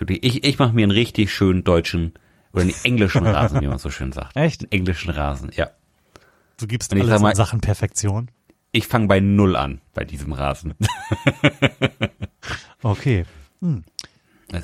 [0.09, 2.13] Ich, ich mache mir einen richtig schönen deutschen
[2.51, 4.35] oder einen englischen Rasen, wie man so schön sagt.
[4.35, 4.63] Echt?
[4.63, 5.69] Einen englischen Rasen, ja.
[6.59, 8.29] Du gibst Und alles mal- in Sachen Perfektion.
[8.73, 10.73] Ich fange bei null an bei diesem Rasen.
[12.83, 13.25] Okay.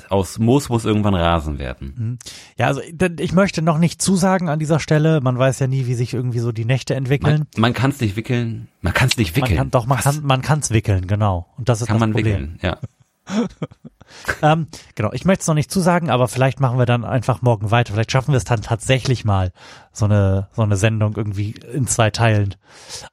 [0.08, 2.18] Aus Moos muss irgendwann Rasen werden.
[2.56, 2.80] Ja, also
[3.18, 5.20] ich möchte noch nicht zusagen an dieser Stelle.
[5.20, 7.46] Man weiß ja nie, wie sich irgendwie so die Nächte entwickeln.
[7.54, 8.68] Man, man kann es nicht wickeln.
[8.80, 9.58] Man kann es nicht Man wickeln.
[9.58, 10.04] kann, doch, man Was?
[10.04, 11.46] kann, man kann's wickeln, genau.
[11.58, 12.26] Und das ist kann das man Problem.
[12.54, 12.78] wickeln, ja.
[14.42, 17.70] Ähm, genau, ich möchte es noch nicht zusagen, aber vielleicht machen wir dann einfach morgen
[17.70, 17.94] weiter.
[17.94, 19.50] Vielleicht schaffen wir es dann tatsächlich mal,
[19.92, 22.54] so eine, so eine Sendung irgendwie in zwei Teilen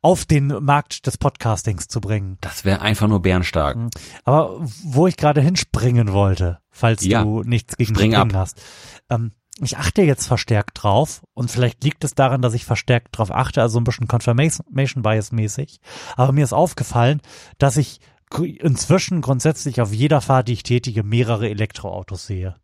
[0.01, 2.37] auf den Markt des Podcastings zu bringen.
[2.41, 3.77] Das wäre einfach nur bärenstark.
[4.25, 7.23] Aber wo ich gerade hinspringen wollte, falls Ja.
[7.23, 8.41] du nichts gegen Spring Springen ab.
[8.41, 8.61] hast.
[9.09, 13.31] Ähm, ich achte jetzt verstärkt drauf und vielleicht liegt es daran, dass ich verstärkt drauf
[13.31, 15.79] achte, also ein bisschen Confirmation Bias mäßig.
[16.15, 17.21] Aber mir ist aufgefallen,
[17.57, 17.99] dass ich
[18.39, 22.55] inzwischen grundsätzlich auf jeder Fahrt, die ich tätige, mehrere Elektroautos sehe.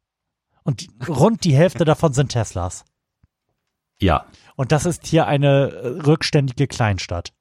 [0.64, 2.86] Und die, rund die Hälfte davon sind Teslas.
[4.00, 4.26] Ja.
[4.56, 7.34] Und das ist hier eine äh, rückständige Kleinstadt.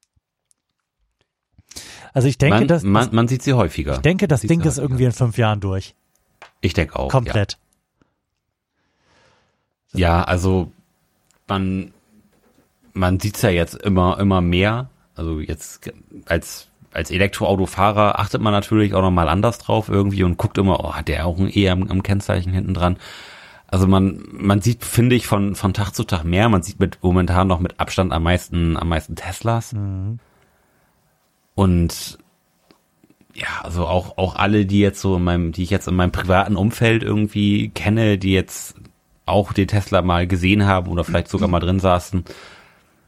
[2.13, 3.93] Also ich denke, man, dass, man, das, man sieht sie häufiger.
[3.93, 5.93] ich denke, das Sieht Ding ist irgendwie in fünf Jahren durch.
[6.61, 7.09] Ich denke auch.
[7.09, 7.59] Komplett.
[9.93, 9.99] Ja.
[9.99, 10.71] ja, also
[11.47, 11.93] man,
[12.93, 14.89] man sieht's ja jetzt immer, immer mehr.
[15.15, 15.91] Also jetzt
[16.25, 20.93] als, als Elektroautofahrer achtet man natürlich auch nochmal anders drauf irgendwie und guckt immer, oh,
[20.93, 22.97] hat der auch ein E am, am Kennzeichen hinten dran.
[23.67, 26.47] Also man, man sieht, finde ich, von, von Tag zu Tag mehr.
[26.47, 29.75] Man sieht mit momentan noch mit Abstand am meisten, am meisten Teslas.
[31.55, 32.17] Und
[33.33, 36.11] ja, also auch, auch alle, die jetzt so in meinem, die ich jetzt in meinem
[36.11, 38.75] privaten Umfeld irgendwie kenne, die jetzt
[39.25, 42.23] auch den Tesla mal gesehen haben oder vielleicht sogar mal drin saßen,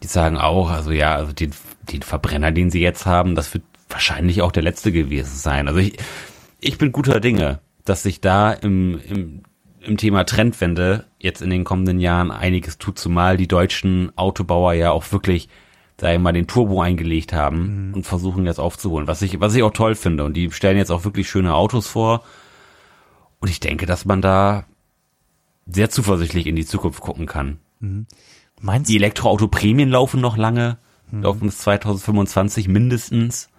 [0.04, 1.52] die sagen auch, also ja, also den,
[1.92, 5.68] den Verbrenner, den sie jetzt haben, das wird wahrscheinlich auch der letzte gewesen sein.
[5.68, 5.98] Also ich,
[6.60, 9.44] ich bin guter Dinge, dass sich da im, im,
[9.82, 14.92] im Thema Trendwende jetzt in den kommenden Jahren einiges tut, zumal die deutschen Autobauer ja
[14.92, 15.50] auch wirklich,
[16.00, 19.64] sag ich mal, den Turbo eingelegt haben und versuchen jetzt aufzuholen, was ich, was ich
[19.64, 20.24] auch toll finde.
[20.24, 22.24] Und die stellen jetzt auch wirklich schöne Autos vor.
[23.40, 24.66] Und ich denke, dass man da
[25.66, 27.60] sehr zuversichtlich in die Zukunft gucken kann.
[28.60, 30.78] Meinst Die Elektroauto-Prämien laufen noch lange,
[31.12, 33.50] laufen bis 2025 mindestens.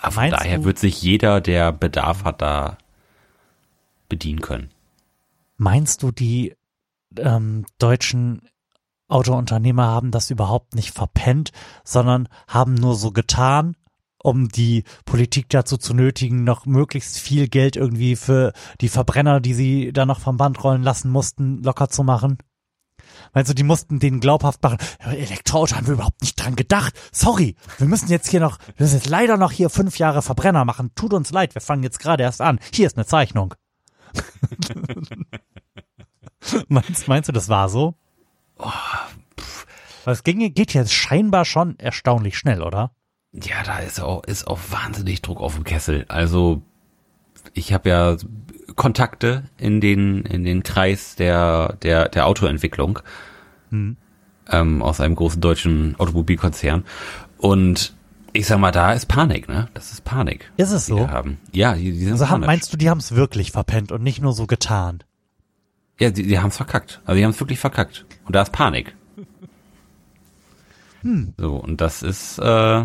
[0.00, 2.78] Aber von Meinst daher du- wird sich jeder, der Bedarf hat, da
[4.08, 4.70] bedienen können.
[5.56, 6.54] Meinst du, die
[7.16, 8.42] ähm, deutschen
[9.08, 11.52] Autounternehmer haben das überhaupt nicht verpennt,
[11.84, 13.76] sondern haben nur so getan,
[14.18, 19.54] um die Politik dazu zu nötigen, noch möglichst viel Geld irgendwie für die Verbrenner, die
[19.54, 22.38] sie da noch vom Band rollen lassen mussten, locker zu machen?
[23.32, 26.94] Meinst du, die mussten denen glaubhaft machen, Elektroauto haben wir überhaupt nicht dran gedacht.
[27.12, 30.64] Sorry, wir müssen jetzt hier noch, wir müssen jetzt leider noch hier fünf Jahre Verbrenner
[30.64, 30.90] machen.
[30.94, 32.60] Tut uns leid, wir fangen jetzt gerade erst an.
[32.72, 33.54] Hier ist eine Zeichnung.
[36.68, 37.94] meinst, meinst du, das war so?
[40.04, 42.90] Weil es ging, geht jetzt scheinbar schon erstaunlich schnell, oder?
[43.32, 46.04] Ja, da ist auch, ist auch wahnsinnig Druck auf dem Kessel.
[46.08, 46.62] Also,
[47.54, 48.16] ich habe ja
[48.76, 53.00] Kontakte in den, in den Kreis der, der, der Autoentwicklung,
[53.70, 53.96] ähm,
[54.82, 56.84] aus einem großen deutschen Automobilkonzern.
[57.38, 57.94] Und
[58.32, 59.68] ich sag mal, da ist Panik, ne?
[59.74, 60.50] Das ist Panik.
[60.56, 61.08] Ist es so?
[61.10, 61.38] haben.
[61.52, 62.46] Ja, die, die sind Also haben, panisch.
[62.46, 65.02] meinst du, die haben es wirklich verpennt und nicht nur so getan?
[65.98, 67.00] Ja, die, die haben es verkackt.
[67.04, 68.06] Also die haben es wirklich verkackt.
[68.24, 68.94] Und da ist Panik.
[71.02, 71.34] Hm.
[71.36, 72.84] So, und das ist, äh,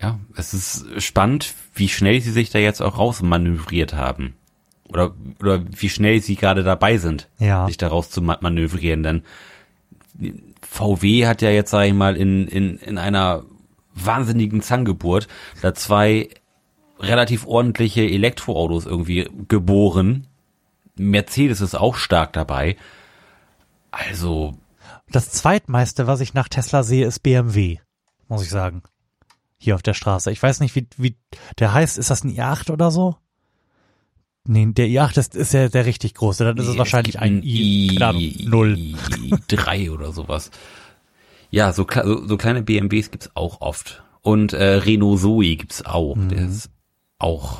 [0.00, 4.34] ja, es ist spannend, wie schnell sie sich da jetzt auch rausmanövriert haben.
[4.88, 7.66] Oder, oder wie schnell sie gerade dabei sind, Ja.
[7.66, 9.02] sich da raus zu ma- manövrieren.
[9.02, 9.22] Denn
[10.62, 13.44] VW hat ja jetzt, sag ich mal, in, in, in einer
[13.94, 15.28] wahnsinnigen Zangengeburt
[15.62, 16.28] da zwei
[16.98, 20.26] relativ ordentliche Elektroautos irgendwie geboren.
[20.96, 22.76] Mercedes ist auch stark dabei.
[23.90, 24.58] Also,
[25.10, 27.78] Das zweitmeiste, was ich nach Tesla sehe, ist BMW,
[28.28, 28.82] muss ich sagen.
[29.62, 30.30] Hier auf der Straße.
[30.32, 31.16] Ich weiß nicht, wie, wie
[31.58, 31.98] der heißt.
[31.98, 33.16] Ist das ein i8 oder so?
[34.44, 36.44] Nee, der i8 ist, ist ja der richtig große.
[36.44, 38.72] Dann ist es Nee, wahrscheinlich gibt ein i, keine Ahnung, null.
[38.74, 40.50] i3 oder sowas.
[41.50, 44.02] Ja, so, so, so kleine BMWs gibt's auch oft.
[44.22, 46.14] Und äh, Renault Zoe gibt's auch.
[46.16, 46.28] Mhm.
[46.30, 46.70] Der ist
[47.18, 47.58] auch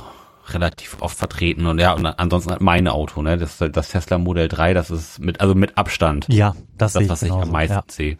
[0.48, 1.66] relativ oft vertreten.
[1.66, 3.36] Und ja, und ansonsten halt meine Auto, ne?
[3.36, 7.04] Das, das Tesla Modell 3, das ist mit, also mit Abstand Ja, das, sehe das,
[7.04, 7.42] ich was ich genauso.
[7.46, 7.84] am meisten ja.
[7.88, 8.16] sehe.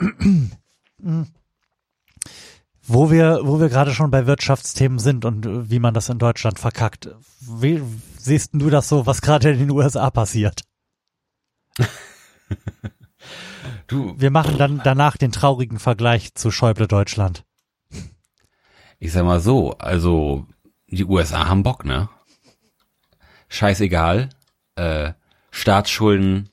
[2.92, 6.18] Wo wir, wo wir gerade schon bei Wirtschaftsthemen sind und äh, wie man das in
[6.18, 7.08] Deutschland verkackt.
[7.40, 7.80] Wie
[8.18, 10.62] siehst denn du das so, was gerade in den USA passiert?
[13.86, 17.44] Du, Wir machen dann danach den traurigen Vergleich zu Schäuble Deutschland.
[18.98, 20.46] ich sag mal so, also
[20.86, 22.08] die USA haben Bock, ne?
[23.48, 24.28] Scheißegal.
[24.76, 25.12] Äh,
[25.50, 26.50] Staatsschulden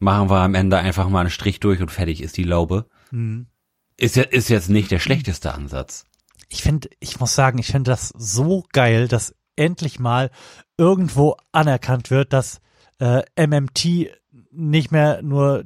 [0.00, 2.86] machen wir am Ende einfach mal einen Strich durch und fertig ist die Laube.
[3.10, 3.46] Hm.
[3.96, 6.04] Ist, ja, ist jetzt nicht der schlechteste Ansatz.
[6.48, 10.30] Ich finde, ich muss sagen, ich finde das so geil, dass endlich mal
[10.76, 12.60] irgendwo anerkannt wird, dass
[12.98, 14.10] äh, MMT
[14.50, 15.60] nicht mehr nur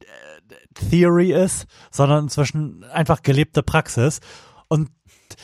[0.00, 0.06] äh,
[0.90, 4.20] Theory ist, sondern inzwischen einfach gelebte Praxis
[4.68, 4.90] und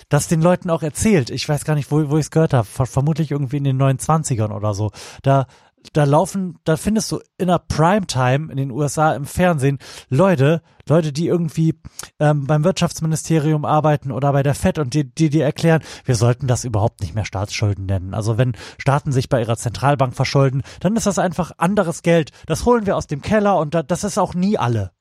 [0.08, 1.30] das den Leuten auch erzählt.
[1.30, 2.66] Ich weiß gar nicht, wo, wo ich es gehört habe.
[2.66, 4.90] Ver vermutlich irgendwie in den 29ern oder so.
[5.22, 5.46] Da,
[5.92, 11.12] da laufen, da findest du in der Primetime in den USA im Fernsehen Leute, Leute,
[11.12, 11.78] die irgendwie
[12.18, 16.46] ähm, beim Wirtschaftsministerium arbeiten oder bei der FED und die, die dir erklären, wir sollten
[16.46, 18.14] das überhaupt nicht mehr Staatsschulden nennen.
[18.14, 22.30] Also wenn Staaten sich bei ihrer Zentralbank verschulden, dann ist das einfach anderes Geld.
[22.46, 24.92] Das holen wir aus dem Keller und da, das ist auch nie alle.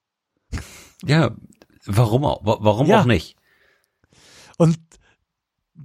[1.03, 1.31] Ja,
[1.85, 3.01] warum auch, wa- warum Ja.
[3.01, 3.35] auch nicht?
[4.57, 4.77] Und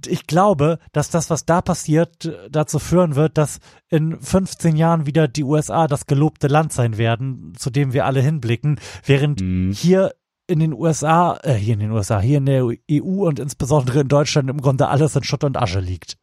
[0.05, 5.05] ich glaube, dass das, was da passiert, äh, dazu führen wird, dass in 15 Jahren
[5.05, 9.71] wieder die USA das gelobte Land sein werden, zu dem wir alle hinblicken, während Mhm.
[9.71, 10.13] hier
[10.45, 14.07] in den USA, äh, hier in den USA, hier in der EU und insbesondere in
[14.07, 16.17] Deutschland im Grunde alles in Schutt und Asche liegt.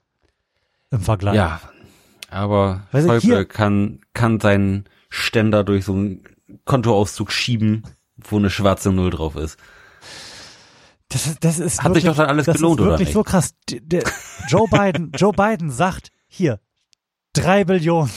[0.91, 1.35] Im Vergleich.
[1.35, 1.61] Ja,
[2.31, 6.25] aber Weißt Schäuble hier- kann, kann seinen Ständer durch so einen
[6.65, 7.83] Kontoauszug schieben,
[8.17, 9.59] wo eine schwarze Null drauf ist.
[11.15, 13.09] Das ist, das ist Hat sich wirklich, doch dann alles das gelohnt, ist oder wirklich
[13.09, 13.15] nicht?
[13.15, 13.55] so krass.
[13.71, 14.03] D- Der
[14.49, 16.61] Joe Biden, Joe Biden sagt, hier,
[17.33, 18.11] drei Billionen.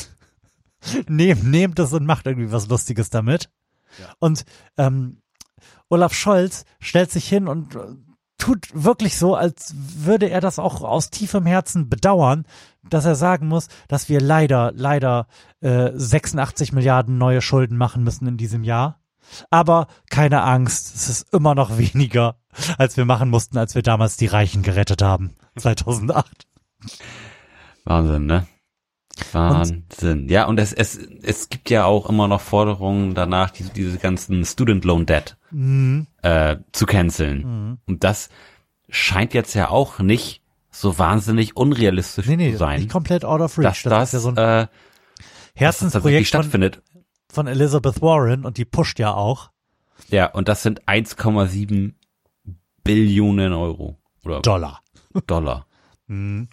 [1.08, 3.50] Nehmt, nehmt es und macht irgendwie was Lustiges damit.
[4.20, 4.46] Und
[4.78, 5.22] ähm,
[5.90, 7.80] Olaf Scholz stellt sich hin und äh,
[8.38, 12.46] tut wirklich so, als würde er das auch aus tiefem Herzen bedauern,
[12.84, 15.28] dass er sagen muss, dass wir leider, leider
[15.62, 19.00] äh, 86 Milliarden neue Schulden machen müssen in diesem Jahr.
[19.50, 22.38] Aber keine Angst, es ist immer noch weniger,
[22.78, 26.48] als wir machen mussten, als wir damals die Reichen gerettet haben, 2008.
[27.84, 28.48] Wahnsinn, ne?
[29.32, 30.30] Wahnsinn.
[30.30, 34.46] ja, und es, es, es gibt ja auch immer noch Forderungen danach, diese, diese ganzen
[34.46, 36.08] Student Loan Debt Mhm.
[36.24, 37.38] äh, zu canceln.
[37.70, 37.78] Mhm.
[37.88, 38.30] Und das
[38.90, 43.42] scheint jetzt ja auch nicht so wahnsinnig unrealistisch Nee, nee, zu sein, nicht komplett out
[43.42, 43.64] of reach.
[43.64, 44.70] dass das, ist ja so ein äh, das
[45.56, 46.82] Herzensprojekt von, stattfindet.
[47.38, 49.52] Von Elizabeth Warren und die pusht ja auch.
[50.10, 51.94] Ja, und das sind 1,7
[52.84, 53.96] Billionen Euro
[54.26, 54.82] oder Dollar.
[55.28, 55.68] Dollar.
[56.08, 56.48] Mhm.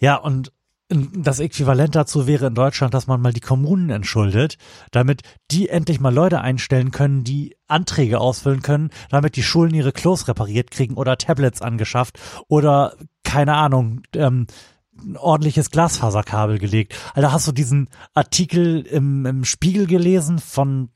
[0.00, 0.52] Ja, und
[0.88, 4.58] das Äquivalent dazu wäre in Deutschland, dass man mal die Kommunen entschuldet,
[4.90, 5.22] damit
[5.52, 10.26] die endlich mal Leute einstellen können, die Anträge ausfüllen können, damit die Schulen ihre Klos
[10.26, 14.48] repariert kriegen oder Tablets angeschafft oder keine Ahnung, ähm,
[14.96, 16.94] ein ordentliches Glasfaserkabel gelegt.
[17.14, 20.90] Also hast du diesen Artikel im, im Spiegel gelesen von,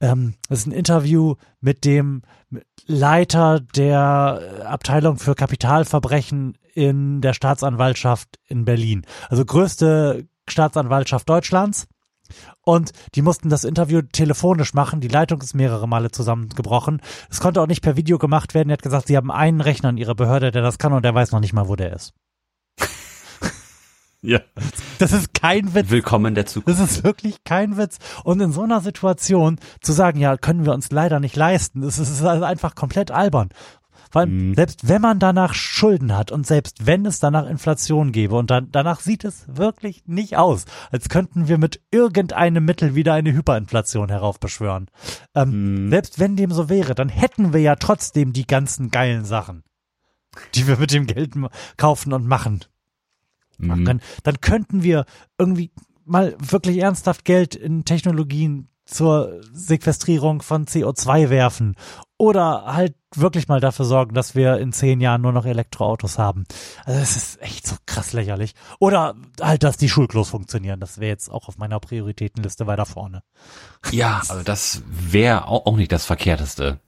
[0.00, 2.22] ähm, das ist ein Interview mit dem
[2.86, 9.04] Leiter der Abteilung für Kapitalverbrechen in der Staatsanwaltschaft in Berlin.
[9.28, 11.86] Also größte Staatsanwaltschaft Deutschlands.
[12.62, 15.00] Und die mussten das Interview telefonisch machen.
[15.00, 17.00] Die Leitung ist mehrere Male zusammengebrochen.
[17.30, 18.68] Es konnte auch nicht per Video gemacht werden.
[18.68, 21.14] Er hat gesagt, sie haben einen Rechner in ihrer Behörde, der das kann und der
[21.14, 22.14] weiß noch nicht mal, wo der ist.
[24.22, 24.40] Ja.
[24.98, 25.90] Das ist kein Witz.
[25.90, 26.80] Willkommen der Zukunft.
[26.80, 27.98] Das ist wirklich kein Witz.
[28.24, 31.98] Und in so einer Situation zu sagen, ja, können wir uns leider nicht leisten, das
[31.98, 33.50] ist also einfach komplett albern.
[34.12, 34.54] Weil Mhm.
[34.54, 38.70] selbst wenn man danach Schulden hat und selbst wenn es danach Inflation gäbe und dann,
[38.70, 44.08] danach sieht es wirklich nicht aus, als könnten wir mit irgendeinem Mittel wieder eine Hyperinflation
[44.08, 44.86] heraufbeschwören.
[45.34, 45.90] Ähm, Mhm.
[45.90, 49.62] Selbst wenn dem so wäre, dann hätten wir ja trotzdem die ganzen geilen Sachen,
[50.54, 51.34] die wir mit dem Geld
[51.76, 52.60] kaufen und machen
[53.58, 53.84] Mhm.
[53.84, 55.04] dann, dann könnten wir
[55.38, 55.70] irgendwie
[56.04, 61.74] mal wirklich ernsthaft Geld in Technologien zur Sequestrierung von CO2 werfen
[62.18, 66.44] oder halt wirklich mal dafür sorgen, dass wir in zehn Jahren nur noch Elektroautos haben.
[66.84, 68.54] Also das ist echt so krass lächerlich.
[68.78, 70.80] Oder halt, dass die Schulklos funktionieren.
[70.80, 73.22] Das wäre jetzt auch auf meiner Prioritätenliste weiter vorne.
[73.90, 76.78] Ja, also das wäre auch, nicht das Verkehrteste.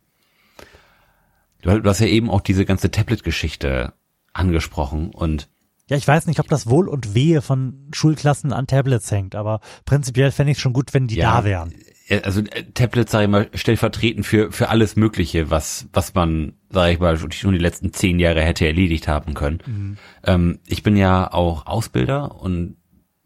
[1.61, 3.93] Du hast ja eben auch diese ganze Tablet-Geschichte
[4.33, 5.49] angesprochen und
[5.89, 9.61] Ja, ich weiß nicht, ob das Wohl und Wehe von Schulklassen an Tablets hängt, aber
[9.87, 11.39] prinzipiell fände ich schon gut, wenn die Ja.
[11.39, 11.73] da wären.
[12.09, 16.55] äh, also äh, Tablets, sage ich mal, stellvertretend für für alles Mögliche, was was man,
[16.71, 19.99] sage ich mal, schon die letzten zehn Jahre hätte erledigt haben können.
[20.25, 22.77] Ähm, ich bin ja auch Ausbilder und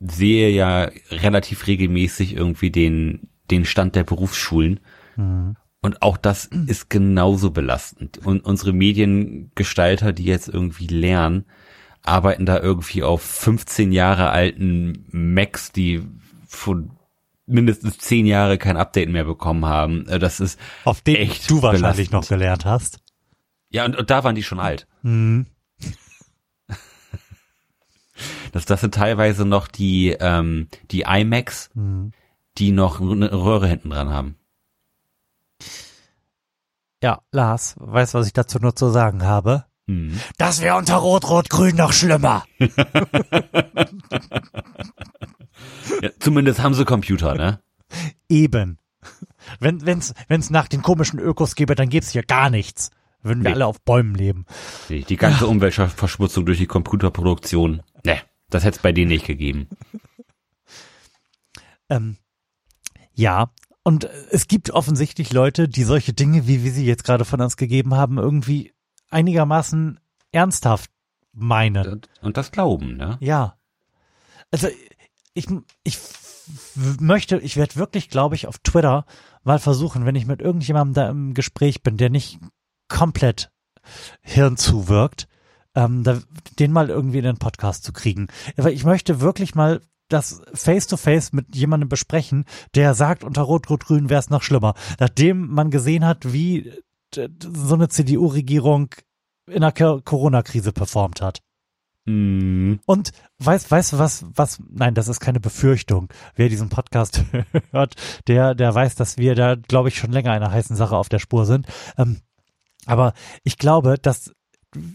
[0.01, 4.81] sehe ja relativ regelmäßig irgendwie den den Stand der Berufsschulen.
[5.85, 8.19] Und auch das ist genauso belastend.
[8.25, 11.45] Und unsere Mediengestalter, die jetzt irgendwie lernen,
[12.03, 16.03] arbeiten da irgendwie auf 15 Jahre alten Macs, die
[16.47, 16.91] von
[17.47, 20.07] mindestens 10 Jahre kein Update mehr bekommen haben.
[20.09, 22.13] Äh, Das ist, Auf den Echt du wahrscheinlich belastend.
[22.13, 23.01] noch gelernt hast.
[23.71, 24.87] ja, und, und da waren die schon alt.
[25.03, 25.47] Mhm.
[28.53, 32.13] Das, das sind teilweise noch die, ähm, die iMacs, Mhm.
[32.59, 34.37] die noch eine Röhre hinten dran haben.
[37.03, 39.65] Ja, Lars, weißt du, was ich dazu nur zu sagen habe?
[39.93, 40.21] Mhm.
[40.39, 42.45] Das wäre unter Rot-Rot-Grün noch schlimmer.
[46.01, 47.61] Ja, zumindest haben sie Computer, ne?
[48.29, 48.79] Eben.
[49.61, 52.91] Wenn wenn's wenn's nach den komischen Ökos gäbe, dann gäb's hier gar nichts.
[53.23, 53.55] Würden wir Nee.
[53.55, 54.47] alle auf Bäumen leben.
[54.89, 58.19] Die, die ganze Umweltverschmutzung durch die Computerproduktion, ne,
[58.51, 59.69] das hätte es bei denen nicht gegeben.
[61.89, 62.17] Ähm,
[63.13, 63.51] ja,
[63.85, 67.57] und es gibt offensichtlich Leute, die solche Dinge, wie wir sie jetzt gerade von uns
[67.57, 68.73] gegeben haben, irgendwie
[69.13, 70.01] einigermaßen
[70.33, 70.91] ernsthaft
[71.33, 72.03] meinen.
[72.21, 73.17] Und, das Glauben, ne?
[73.21, 73.57] Ja.
[74.51, 74.69] Also
[75.35, 75.47] ich,
[75.83, 75.99] ich
[77.01, 79.07] möchte, ich werde wirklich, glaube ich, auf Twitter
[79.45, 82.39] mal versuchen, wenn ich mit irgendjemandem da im Gespräch bin, der nicht
[82.89, 83.51] komplett
[84.21, 85.29] Hirn zuwirkt,
[85.75, 86.21] ähm, da,
[86.59, 88.29] den mal irgendwie in den Podcast zu kriegen.
[88.57, 92.45] Aber ich möchte wirklich mal das face-to-face mit jemandem besprechen,
[92.75, 94.75] der sagt, unter Rot-Rot-Grün wäre es noch schlimmer.
[95.01, 96.71] Nachdem man gesehen hat, wie
[97.17, 98.91] so eine CDU-Regierung
[99.47, 101.41] in der Corona-Krise performt hat.
[102.05, 102.81] Mhm.
[102.85, 106.09] Und weißt, weißt du was, was, nein, das ist keine Befürchtung.
[106.35, 107.25] Wer diesen Podcast
[107.71, 107.95] hört,
[108.27, 111.21] der, der weiß, dass wir da, glaube ich, schon länger einer heißen Sache auf der
[111.21, 111.67] Spur sind.
[111.97, 112.21] Ähm,
[112.87, 113.13] aber
[113.45, 114.33] ich glaube, dass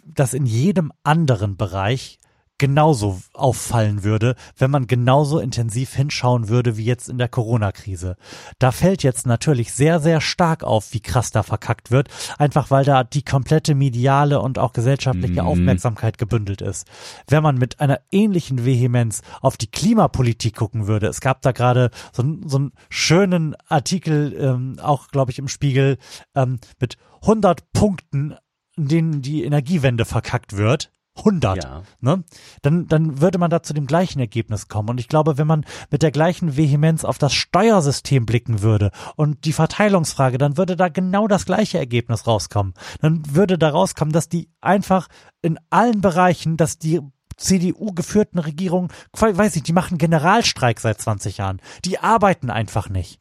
[0.06, 2.20] das in jedem anderen Bereich
[2.58, 8.16] genauso auffallen würde, wenn man genauso intensiv hinschauen würde wie jetzt in der Corona-Krise.
[8.60, 12.84] Da fällt jetzt natürlich sehr, sehr stark auf, wie krass da verkackt wird, einfach weil
[12.86, 15.48] da die komplette mediale und auch gesellschaftliche Mhm.
[15.48, 16.88] Aufmerksamkeit gebündelt ist.
[17.28, 21.92] Wenn man mit einer ähnlichen Vehemenz auf die Klimapolitik gucken würde, es gab da gerade
[22.12, 25.98] so, einen- so einen schönen Artikel, ähm, auch glaube ich im Spiegel,
[26.36, 28.36] ähm, mit 100 Punkten,
[28.76, 30.92] in denen die Energiewende verkackt wird.
[31.18, 31.84] 100 Ja.
[32.00, 32.24] ne,
[32.62, 34.90] dann, dann würde man da zu dem gleichen Ergebnis kommen.
[34.90, 39.46] Und ich glaube, wenn man mit der gleichen Vehemenz auf das Steuersystem blicken würde und
[39.46, 42.74] die Verteilungsfrage, dann würde da genau das gleiche Ergebnis rauskommen.
[43.02, 45.08] Dann würde da rauskommen, dass die einfach
[45.42, 47.02] in allen Bereichen, dass die
[47.38, 51.62] CDU geführten Regierungen, weiß ich, die machen Generalstreik seit 20 Jahren.
[51.86, 53.20] Die arbeiten einfach nicht.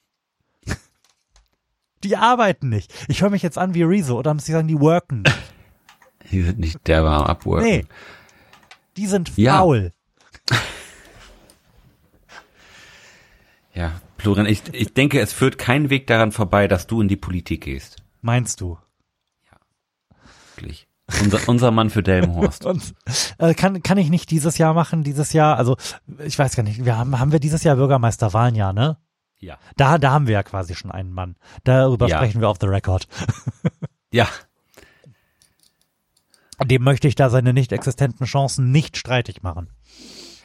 [2.05, 2.93] Die arbeiten nicht.
[3.09, 5.25] Ich höre mich jetzt an wie Rezo oder muss ich sagen, die worken.
[6.31, 7.65] Die sind nicht der war am Abworken.
[7.67, 7.85] Nee.
[8.97, 9.59] Die sind Ja.
[9.59, 9.93] faul.
[13.75, 17.17] Ja, Florian, ich, ich denke, es führt kein Weg daran vorbei, dass du in die
[17.17, 17.97] Politik gehst.
[18.23, 18.79] Meinst du?
[20.55, 20.89] Wirklich.
[21.23, 22.65] Unser, unser Mann für Delmenhorst.
[22.67, 22.95] Und
[23.39, 25.05] äh, kann kann ich nicht dieses Jahr machen?
[25.05, 25.77] Dieses Jahr, also
[26.25, 26.85] ich weiß gar nicht.
[26.85, 28.97] Wir haben haben wir dieses Jahr Bürgermeisterwahlen, ja, ne?
[29.39, 29.59] Ja.
[29.77, 31.37] Da da haben wir ja quasi schon einen Mann.
[31.63, 32.17] Darüber Ja.
[32.17, 33.07] sprechen wir off the record.
[34.13, 34.29] Ja,
[36.65, 39.69] Dem möchte ich da seine nicht existenten Chancen nicht streitig machen.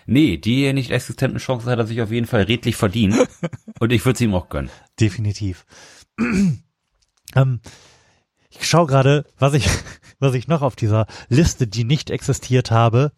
[0.06, 3.15] nee, die nicht existenten Chancen hat er sich auf jeden Fall redlich verdient.
[3.80, 4.69] Und ich würde sie ihm auch gönnen.
[5.00, 5.65] Definitiv.
[7.36, 7.60] ähm,
[8.50, 9.67] ich schaue gerade, was ich
[10.19, 13.12] was ich noch auf dieser Liste, die nicht existiert habe,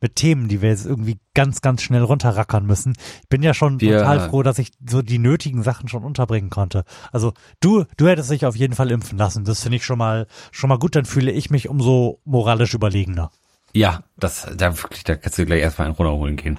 [0.00, 2.94] mit Themen, die wir jetzt irgendwie ganz, ganz schnell runterrackern müssen.
[3.22, 6.50] Ich bin ja schon Wir- total froh, dass ich so die nötigen Sachen schon unterbringen
[6.50, 6.84] konnte.
[7.12, 9.44] Also du, du hättest dich auf jeden Fall impfen lassen.
[9.44, 10.94] Das finde ich schon mal, schon mal gut.
[10.96, 13.30] Dann fühle ich mich umso moralisch überlegener.
[13.76, 16.58] Ja, das, da wirklich, da kannst du gleich erstmal einen runterholen gehen.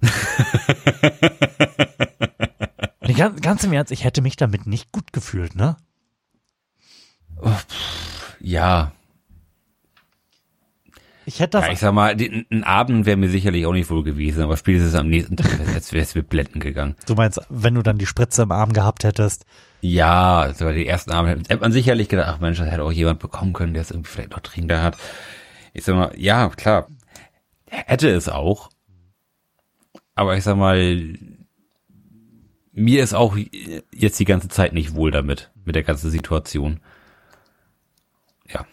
[3.16, 5.76] Ganz, ganz im Ernst, ich hätte mich damit nicht gut gefühlt, ne?
[8.40, 8.90] Ja.
[11.26, 11.66] Ich hätte das.
[11.66, 14.56] Ja, ich sag mal, die, ein Abend wäre mir sicherlich auch nicht wohl gewesen, aber
[14.56, 16.96] spätestens am nächsten Tag wäre es mit Blätten gegangen.
[17.06, 19.46] du meinst, wenn du dann die Spritze im Arm gehabt hättest.
[19.80, 23.20] Ja, so die ersten Abend hätte man sicherlich gedacht, ach Mensch, das hätte auch jemand
[23.20, 24.96] bekommen können, der es irgendwie vielleicht noch dringender hat.
[25.72, 26.88] Ich sag mal, ja, klar,
[27.68, 28.70] hätte es auch.
[30.14, 31.16] Aber ich sag mal,
[32.72, 33.36] mir ist auch
[33.92, 36.80] jetzt die ganze Zeit nicht wohl damit, mit der ganzen Situation.
[38.48, 38.64] Ja.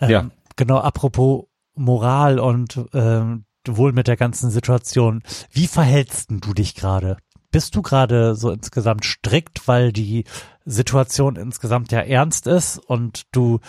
[0.00, 0.30] Ähm, Ja.
[0.56, 1.44] Genau, apropos
[1.74, 5.22] Moral und ähm, wohl mit der ganzen Situation.
[5.50, 7.16] Wie verhältst du dich gerade?
[7.50, 10.24] Bist du gerade so insgesamt strikt, weil die
[10.64, 13.60] Situation insgesamt ja ernst ist und du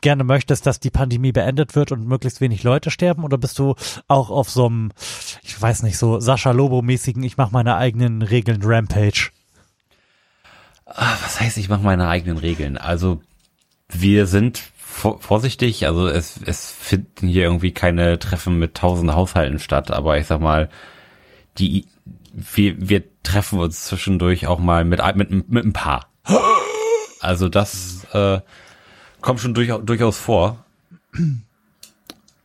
[0.00, 3.24] gerne möchtest, dass die Pandemie beendet wird und möglichst wenig Leute sterben?
[3.24, 3.74] Oder bist du
[4.08, 4.92] auch auf so einem,
[5.42, 9.30] ich weiß nicht, so Sascha Lobo-mäßigen, ich mache meine eigenen Regeln Rampage?
[10.84, 12.76] Ah, was heißt, ich mache meine eigenen Regeln?
[12.76, 13.20] Also
[13.88, 14.62] wir sind
[14.96, 20.26] vorsichtig, also es, es finden hier irgendwie keine Treffen mit tausend Haushalten statt, aber ich
[20.26, 20.68] sag mal,
[21.58, 21.86] die
[22.36, 26.08] wir, wir treffen uns zwischendurch auch mal mit, mit, mit ein Paar.
[27.20, 28.40] Also das äh,
[29.22, 30.64] kommt schon durchaus, durchaus vor.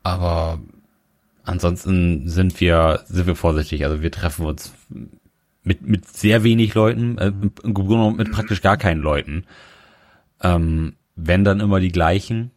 [0.01, 0.59] Aber
[1.43, 3.83] ansonsten sind wir, sind wir vorsichtig.
[3.83, 4.73] Also wir treffen uns
[5.63, 7.27] mit, mit sehr wenig Leuten, äh,
[7.63, 9.43] im Grunde genommen mit praktisch gar keinen Leuten.
[10.41, 10.95] Ähm,
[11.27, 12.51] wenn dann immer die gleichen.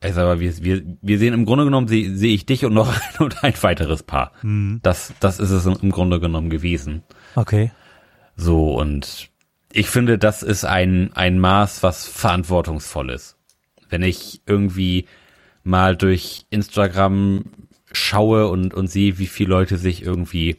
[0.00, 2.92] Also aber wir, wir, wir sehen im Grunde genommen sehe sehe ich dich und noch
[3.18, 4.32] ein, und ein weiteres Paar.
[4.82, 7.02] Das, das ist es im Grunde genommen gewesen.
[7.34, 7.70] Okay.
[8.36, 9.30] So, und
[9.72, 13.36] ich finde, das ist ein, ein Maß, was verantwortungsvoll ist.
[13.88, 15.06] Wenn ich irgendwie
[15.62, 17.44] mal durch Instagram
[17.92, 20.56] schaue und, und sehe, wie viele Leute sich irgendwie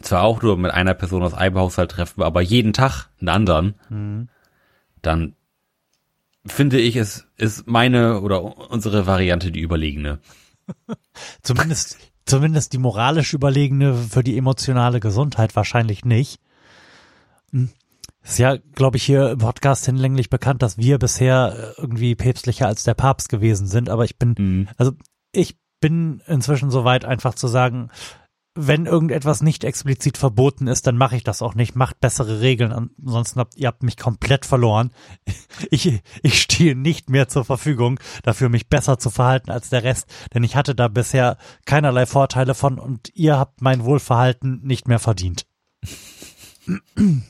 [0.00, 3.74] zwar auch nur mit einer Person aus einem Haushalt treffen, aber jeden Tag einen anderen,
[5.02, 5.34] dann
[6.46, 10.18] finde ich, es ist meine oder unsere Variante die überlegene.
[11.42, 16.40] Zumindest, zumindest die moralisch überlegene für die emotionale Gesundheit wahrscheinlich nicht.
[17.50, 17.70] Hm.
[18.22, 22.66] Ist ja, glaube ich, hier im Podcast hinlänglich bekannt, dass wir bisher äh, irgendwie päpstlicher
[22.66, 23.90] als der Papst gewesen sind.
[23.90, 24.68] Aber ich bin, Mhm.
[24.78, 24.92] also
[25.32, 27.90] ich bin inzwischen so weit, einfach zu sagen,
[28.56, 31.74] wenn irgendetwas nicht explizit verboten ist, dann mache ich das auch nicht.
[31.74, 34.90] Macht bessere Regeln, ansonsten habt ihr habt mich komplett verloren.
[35.70, 40.06] Ich, ich stehe nicht mehr zur Verfügung, dafür mich besser zu verhalten als der Rest,
[40.34, 44.98] denn ich hatte da bisher keinerlei Vorteile von und ihr habt mein Wohlverhalten nicht mehr
[44.98, 45.46] verdient.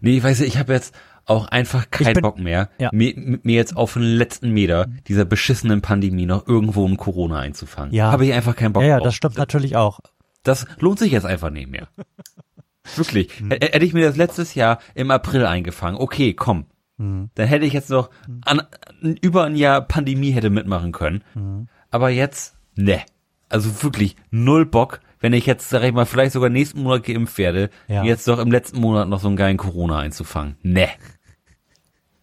[0.00, 2.90] Nee, weißt du, ich habe jetzt auch einfach keinen bin- Bock mehr, ja.
[2.92, 7.94] mir, mir jetzt auf den letzten Meter dieser beschissenen Pandemie noch irgendwo ein Corona einzufangen.
[7.94, 8.10] Ja.
[8.12, 9.06] Habe ich einfach keinen Bock Ja, ja, drauf.
[9.06, 10.00] das stimmt natürlich auch.
[10.44, 11.88] Das lohnt sich jetzt einfach nicht mehr.
[12.96, 13.38] Wirklich.
[13.40, 13.50] Hm.
[13.50, 16.66] Hätte ich mir das letztes Jahr im April eingefangen, okay, komm.
[16.98, 17.30] Hm.
[17.34, 18.10] Dann hätte ich jetzt noch
[18.44, 18.62] an,
[19.00, 21.24] über ein Jahr Pandemie hätte mitmachen können.
[21.32, 21.68] Hm.
[21.90, 23.02] Aber jetzt, ne.
[23.48, 27.38] Also wirklich null Bock, wenn ich jetzt, sag ich mal, vielleicht sogar nächsten Monat geimpft
[27.38, 28.04] werde, Ja.
[28.04, 30.56] jetzt doch im letzten Monat noch so einen geilen Corona einzufangen.
[30.62, 30.88] Ne.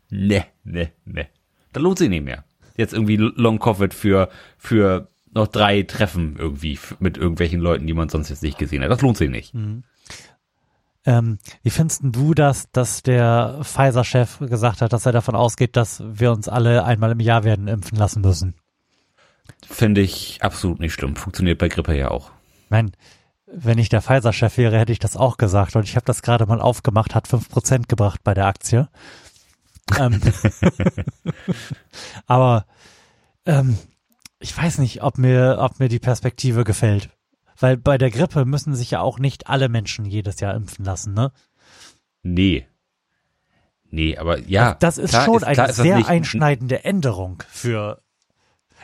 [0.10, 1.28] Ne, ne, ne.
[1.74, 2.44] Da lohnt sich nicht mehr.
[2.76, 8.10] Jetzt irgendwie Long Covid für, für noch drei Treffen irgendwie mit irgendwelchen Leuten, die man
[8.10, 8.92] sonst jetzt nicht gesehen hat.
[8.92, 9.54] Das lohnt sich nicht.
[11.06, 16.04] Ähm, wie findest du das, dass der Pfizer-Chef gesagt hat, dass er davon ausgeht, dass
[16.06, 18.56] wir uns alle einmal im Jahr werden impfen lassen müssen?
[19.68, 21.16] Finde ich absolut nicht schlimm.
[21.16, 22.32] Funktioniert bei Grippe ja auch.
[22.70, 22.92] Nein,
[23.48, 25.76] wenn ich der Pfizer-Chef wäre, hätte ich das auch gesagt.
[25.76, 28.88] Und ich habe das gerade mal aufgemacht, hat 5% gebracht bei der Aktie.
[30.00, 30.22] Ähm,
[32.28, 32.66] aber
[33.46, 33.78] ähm,
[34.42, 37.10] ich weiß nicht, ob mir, ob mir die Perspektive gefällt.
[37.60, 41.14] Weil bei der Grippe müssen sich ja auch nicht alle Menschen jedes Jahr impfen lassen,
[41.14, 41.32] ne?
[42.24, 42.68] Nee.
[43.90, 44.76] Nee, aber ja.
[44.76, 48.02] Das ist klar schon ist- eine ist sehr nicht- einschneidende Änderung für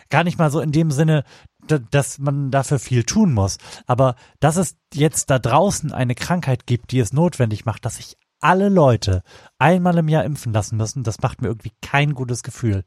[0.09, 1.23] gar nicht mal so in dem Sinne,
[1.67, 3.57] da- dass man dafür viel tun muss.
[3.87, 8.15] Aber dass es jetzt da draußen eine Krankheit gibt, die es notwendig macht, dass sich
[8.39, 9.23] alle Leute
[9.57, 12.83] einmal im Jahr impfen lassen müssen, das macht mir irgendwie kein gutes Gefühl.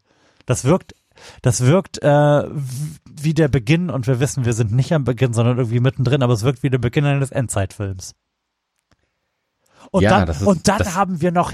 [0.47, 0.95] Das wirkt,
[1.43, 2.45] das wirkt äh,
[3.11, 6.33] wie der Beginn und wir wissen, wir sind nicht am Beginn, sondern irgendwie mittendrin, aber
[6.33, 8.15] es wirkt wie der Beginn eines Endzeitfilms.
[9.93, 11.53] Und Ja, dann, ist- und dann haben wir noch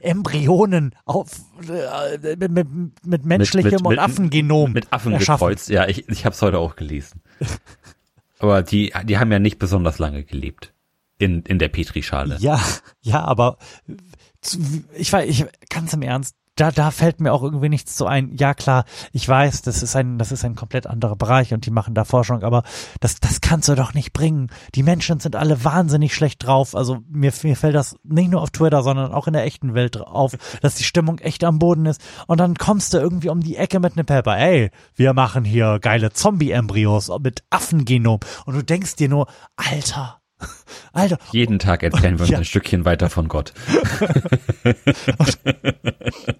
[0.00, 1.28] Embryonen auf,
[1.68, 5.46] äh, mit, mit, mit menschlichem mit- und Affengenom Mit Affen erschaffen.
[5.46, 5.68] gekreuzt.
[5.68, 7.22] Ja, ich, ich habe es heute auch gelesen.
[8.38, 10.72] aber die, die haben ja nicht besonders lange gelebt.
[11.18, 12.36] In, in der Petrischale.
[12.40, 12.60] Ja,
[13.02, 13.58] ja, aber
[14.96, 18.36] ich weiß, ich ganz im Ernst, da, da fällt mir auch irgendwie nichts zu ein.
[18.36, 21.70] Ja klar, ich weiß, das ist ein, das ist ein komplett anderer Bereich und die
[21.70, 22.62] machen da Forschung, aber
[23.00, 24.48] das, das kannst du doch nicht bringen.
[24.74, 26.74] Die Menschen sind alle wahnsinnig schlecht drauf.
[26.74, 29.98] Also mir, mir fällt das nicht nur auf Twitter, sondern auch in der echten Welt
[29.98, 32.02] auf, dass die Stimmung echt am Boden ist.
[32.26, 34.36] Und dann kommst du irgendwie um die Ecke mit einem Pepper.
[34.36, 38.20] Ey, wir machen hier geile Zombie-Embryos mit Affengenom.
[38.44, 39.26] Und du denkst dir nur,
[39.56, 40.21] Alter,
[40.92, 41.18] Alter.
[41.32, 42.38] Jeden Tag erzählen wir uns Ja.
[42.38, 43.52] ein Stückchen weiter von Gott.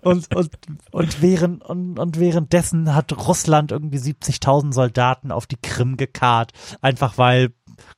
[0.02, 0.50] Und, und,
[0.90, 6.52] und, während, und, und währenddessen hat Russland irgendwie 70.000 Soldaten auf die Krim gekarrt.
[6.80, 7.50] Einfach weil,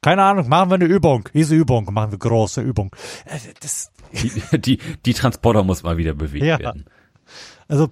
[0.03, 1.29] keine Ahnung, machen wir eine Übung.
[1.33, 2.95] Diese Übung, machen wir große Übung.
[3.27, 6.59] Äh, Das, Die, die, die Transporter muss mal wieder bewegt Ja.
[6.59, 6.85] werden.
[7.69, 7.89] also,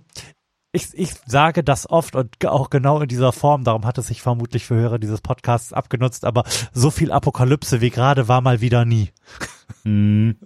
[0.73, 4.23] ich, ich sage das oft und auch genau in dieser Form, darum hat es sich
[4.23, 8.87] vermutlich für Hörer dieses Podcasts abgenutzt, aber so viel Apokalypse wie gerade war mal wieder
[8.87, 9.11] nie.
[9.85, 10.37] Hm.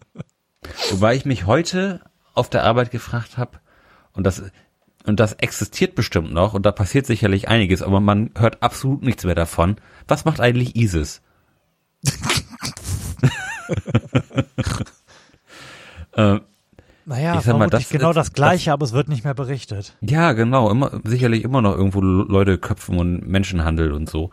[0.91, 2.01] Wobei ich mich heute
[2.35, 3.61] auf der Arbeit gefragt habe,
[4.13, 4.43] und das,
[5.05, 9.23] und das existiert bestimmt noch, und da passiert sicherlich einiges, aber man hört absolut nichts
[9.25, 9.77] mehr davon.
[10.09, 11.23] Was macht eigentlich ISIS?
[16.13, 16.41] äh,
[17.09, 19.97] Naja, Ich sag mal, das genau ist- das Gleiche, aber es wird nicht mehr berichtet.
[20.01, 24.31] ja, genau, immer, sicherlich immer noch irgendwo Leute köpfen und Menschenhandel und so.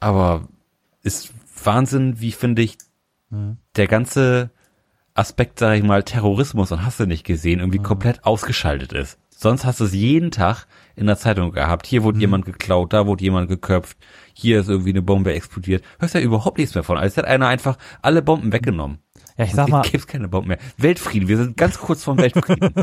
[0.00, 0.48] Aber
[1.02, 1.32] ist
[1.64, 2.78] Wahnsinn, wie finde ich,
[3.74, 4.50] der ganze
[5.14, 9.18] Aspekt, sag ich mal, Terrorismus und hast du nicht gesehen, irgendwie komplett ausgeschaltet ist.
[9.30, 11.86] Sonst hast du es jeden Tag in der Zeitung gehabt.
[11.86, 13.98] Hier wurde jemand geklaut, da wurde jemand geköpft,
[14.32, 15.84] hier ist irgendwie eine Bombe explodiert.
[15.98, 16.96] Hörst ja überhaupt nichts mehr von.
[16.96, 18.98] Als hätte einer einfach alle Bomben weggenommen.
[19.36, 20.58] Ja, ich sag mal, gibt's keine Bomben mehr.
[20.78, 22.74] Weltfrieden, wir sind ganz kurz vom Weltfrieden.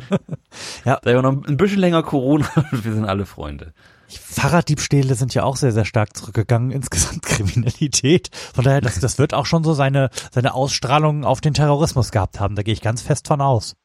[0.85, 0.99] Ja.
[1.01, 3.73] Da noch ein bisschen länger Corona und wir sind alle Freunde.
[4.07, 8.29] Fahrraddiebstähle sind ja auch sehr, sehr stark zurückgegangen, insgesamt Kriminalität.
[8.53, 12.39] Von daher, das, das wird auch schon so seine, seine Ausstrahlung auf den Terrorismus gehabt
[12.39, 12.55] haben.
[12.55, 13.75] Da gehe ich ganz fest von aus.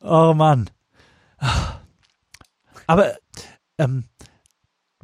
[0.00, 0.70] Oh Mann.
[2.86, 3.12] Aber
[3.78, 4.04] ähm,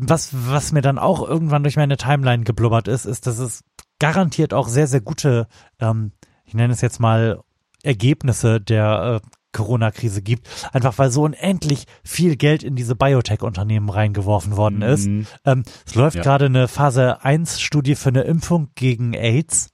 [0.09, 3.65] was, was mir dann auch irgendwann durch meine Timeline geblubbert ist, ist, dass es
[3.99, 5.47] garantiert auch sehr, sehr gute,
[5.79, 6.13] ähm,
[6.45, 7.41] ich nenne es jetzt mal
[7.83, 14.57] Ergebnisse der äh, Corona-Krise gibt, einfach weil so unendlich viel Geld in diese Biotech-Unternehmen reingeworfen
[14.57, 15.07] worden ist.
[15.07, 15.27] Mhm.
[15.45, 16.23] Ähm, es läuft Ja.
[16.23, 19.71] gerade eine Phase 1-Studie für eine Impfung gegen AIDS.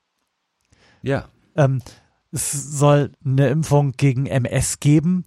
[1.03, 1.27] Ja.
[1.57, 1.83] Ähm,
[2.33, 5.27] es soll eine Impfung gegen MS geben.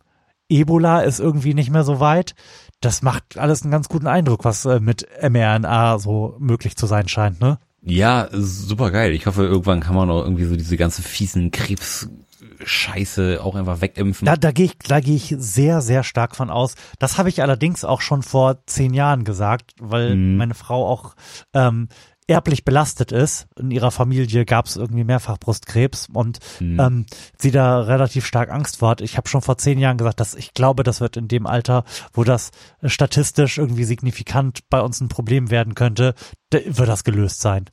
[0.50, 2.34] Ebola ist irgendwie nicht mehr so weit.
[2.82, 7.08] Das macht alles einen ganz guten Eindruck, was äh, mit mRNA so möglich zu sein
[7.08, 7.60] scheint, ne?
[7.82, 9.14] Ja, super geil.
[9.14, 14.26] Ich hoffe, irgendwann kann man auch irgendwie so diese ganze fiesen Krebs-Scheiße auch einfach wegimpfen.
[14.26, 16.76] Da, da gehe ich, da gehe ich sehr, sehr stark von aus.
[17.00, 20.38] Das habe ich allerdings auch schon vor zehn Jahren gesagt, weil Mhm.
[20.38, 21.16] meine Frau auch
[21.54, 21.88] ähm,
[22.30, 23.48] erblich belastet ist.
[23.60, 26.80] In ihrer Familie gab es irgendwie mehrfach Brustkrebs und Mhm.
[26.80, 27.06] ähm,
[27.38, 29.02] sie da relativ stark Angst vor hat.
[29.02, 31.84] Ich habe schon vor zehn Jahren gesagt, dass ich glaube, das wird in dem Alter,
[32.14, 32.52] wo das
[32.82, 36.14] äh, statistisch irgendwie signifikant bei uns ein Problem werden könnte,
[36.52, 37.66] da wird das gelöst sein.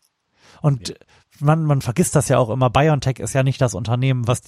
[0.63, 0.95] Und
[1.39, 2.71] man, man vergisst das ja auch immer.
[2.71, 4.41] BioNTech ist ja nicht das Unternehmen, was,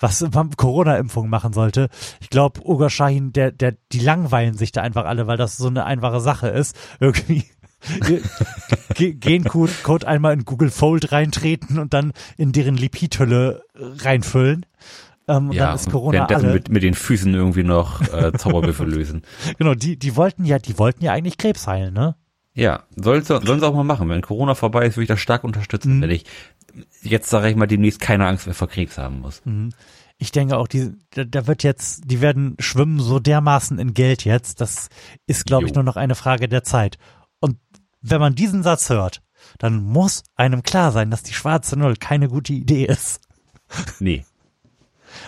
[0.00, 0.24] was
[0.56, 1.88] Corona-Impfung machen sollte.
[2.20, 5.68] Ich glaube, Ugo Shahin, der, der, die langweilen sich da einfach alle, weil das so
[5.68, 6.76] eine einfache Sache ist.
[7.00, 7.46] Irgendwie Ge-
[8.94, 14.66] Gencode Code einmal in Google Fold reintreten und dann in deren Lipidhülle reinfüllen.
[15.26, 16.52] Ähm, und ja, dann ist Corona alle.
[16.52, 19.22] mit, mit den Füßen irgendwie noch äh, Zauberwürfel lösen.
[19.58, 22.16] Genau, die, die wollten ja, die wollten ja eigentlich Krebs heilen, ne?
[22.54, 23.34] Ja, sollen sie
[23.66, 24.08] auch mal machen.
[24.08, 26.02] Wenn Corona vorbei ist, würde ich das stark unterstützen, Mhm.
[26.02, 26.24] wenn ich
[27.02, 29.42] jetzt, sage ich mal, demnächst keine Angst mehr vor Krebs haben muss.
[30.18, 34.60] Ich denke auch, die, da, wird jetzt, die werden schwimmen so dermaßen in Geld jetzt.
[34.60, 34.88] Das
[35.26, 36.98] ist, glaube ich, nur noch eine Frage der Zeit.
[38.06, 39.22] Wenn man diesen Satz hört,
[39.58, 43.20] dann muss einem klar sein, dass die schwarze Null keine gute Idee ist.
[43.98, 44.24] Nee.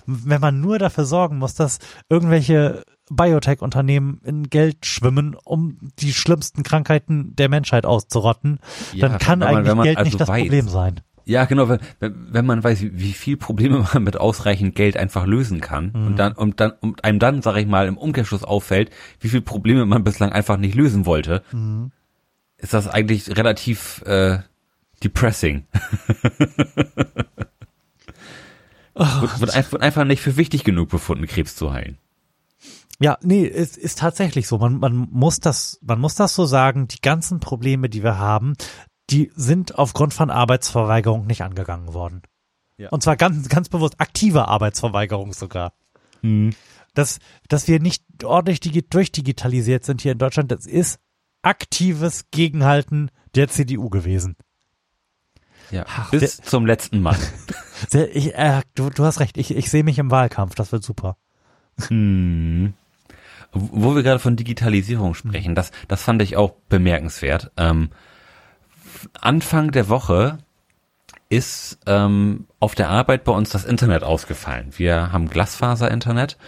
[0.07, 6.63] Wenn man nur dafür sorgen muss, dass irgendwelche Biotech-Unternehmen in Geld schwimmen, um die schlimmsten
[6.65, 8.59] Krankheiten der Menschheit auszurotten,
[8.93, 11.01] Ja, dann kann man- eigentlich man Geld also nicht das weiß, Problem sein.
[11.25, 15.27] Ja, genau, wenn, wenn man weiß, wie, wie viel Probleme man mit ausreichend Geld einfach
[15.27, 16.07] lösen kann Mhm.
[16.07, 19.41] und dann und dann und einem dann, sage ich mal, im Umkehrschluss auffällt, wie viel
[19.41, 21.91] Probleme man bislang einfach nicht lösen wollte, Mhm.
[22.59, 24.39] Ist das eigentlich relativ äh,
[25.03, 25.67] depressing.
[28.95, 31.99] wird, wird, ein- wird einfach nicht für wichtig genug befunden, Krebs zu heilen.
[32.99, 34.57] Ja, nee, es ist tatsächlich so.
[34.57, 36.89] Man, man muss das, man muss das so sagen.
[36.89, 38.55] Die ganzen Probleme, die wir haben,
[39.11, 42.23] die sind aufgrund von Arbeitsverweigerung nicht angegangen worden.
[42.79, 42.89] Ja.
[42.89, 45.75] Und zwar ganz, ganz bewusst aktive Arbeitsverweigerung sogar.
[46.95, 50.99] Dass, dass wir nicht ordentlich digi durchdigitalisiert sind hier in Deutschland, das ist
[51.47, 54.37] aktives Gegenhalten der CDU gewesen.
[55.71, 57.17] Ja, Ach, bis zum letzten Mal.
[58.15, 61.19] Ich, äh, du, du hast recht, ich, ich sehe mich im Wahlkampf, das wird super.
[61.89, 62.73] Hm.
[63.53, 67.51] Wo wir gerade von Digitalisierung sprechen, das, das fand ich auch bemerkenswert.
[67.59, 67.91] Ähm,
[69.21, 70.39] Anfang der Woche
[71.29, 74.71] ist ähm, auf der Arbeit bei uns das Internet ausgefallen.
[74.79, 76.39] Wir haben Glasfaser-Internet.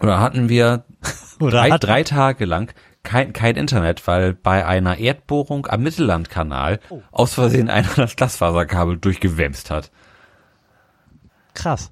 [0.00, 0.84] Oder hatten wir
[1.40, 2.72] Oder drei, hat- drei Tage lang
[3.06, 7.02] kein, kein Internet, weil bei einer Erdbohrung am Mittellandkanal Oh.
[7.12, 9.90] aus Versehen einer das Glasfaserkabel durchgewämst hat.
[11.54, 11.88] Krass.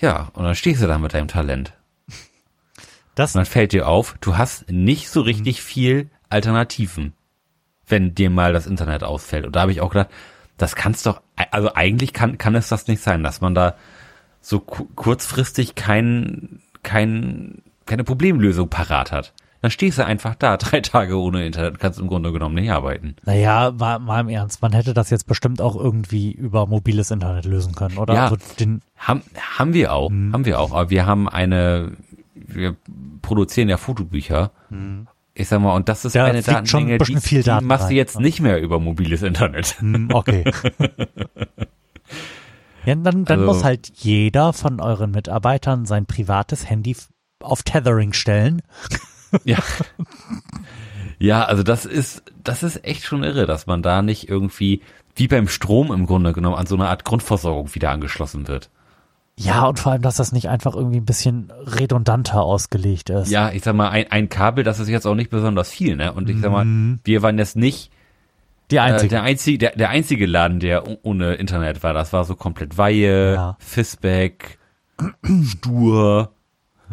[0.00, 1.74] Ja, und dann stehst du da mit deinem Talent.
[3.14, 7.12] Das, Und dann fällt dir auf, du hast nicht so richtig viel Alternativen,
[7.86, 9.44] wenn dir mal das Internet ausfällt.
[9.46, 10.08] Und da habe ich auch gedacht,
[10.56, 11.20] das kann's doch,
[11.50, 13.76] also eigentlich kann, kann es das nicht sein, dass man da
[14.40, 19.34] so ku kurzfristig kein, kein, keine Problemlösung parat hat.
[19.62, 23.16] Dann stehst du einfach da, drei Tage ohne Internet, kannst im Grunde genommen nicht arbeiten.
[23.24, 27.46] naja, mal, mal im Ernst, man hätte das jetzt bestimmt auch irgendwie über mobiles Internet
[27.46, 28.14] lösen können, oder?
[28.14, 28.24] Ja.
[28.24, 29.22] Also den, Haben,
[29.58, 30.72] haben wir auch, haben wir auch.
[30.72, 31.92] Aber wir haben eine,
[32.34, 32.76] wir
[33.22, 34.50] produzieren ja Fotobücher.
[35.34, 37.88] Ich sag mal, und das ist Da eine Datenmenge, ein die, viel die Daten machst
[37.88, 39.76] du jetzt nicht mehr über mobiles Internet.
[39.80, 40.44] hm, okay.
[42.84, 46.96] ja, dann, dann Also- muss halt jeder von euren Mitarbeitern sein privates Handy
[47.40, 48.62] auf Tethering stellen.
[49.44, 49.58] Ja.
[51.18, 54.82] Ja, also das ist, das ist echt schon irre, dass man da nicht irgendwie,
[55.14, 58.70] wie beim Strom im Grunde genommen, an so eine Art Grundversorgung wieder angeschlossen wird.
[59.38, 63.30] Ja, und vor allem, dass das nicht einfach irgendwie ein bisschen redundanter ausgelegt ist.
[63.30, 66.12] Ja, ich sag mal, ein, ein Kabel, das ist jetzt auch nicht besonders viel, ne?
[66.12, 66.66] Und ich sag mal,
[67.04, 67.90] wir waren jetzt nicht
[68.70, 71.94] Die äh, der, einzige, der, der einzige Laden, der ohne Internet war.
[71.94, 73.56] Das war so komplett Weihe, Ja.
[73.58, 74.58] Fisbeck,
[75.44, 76.32] Stur,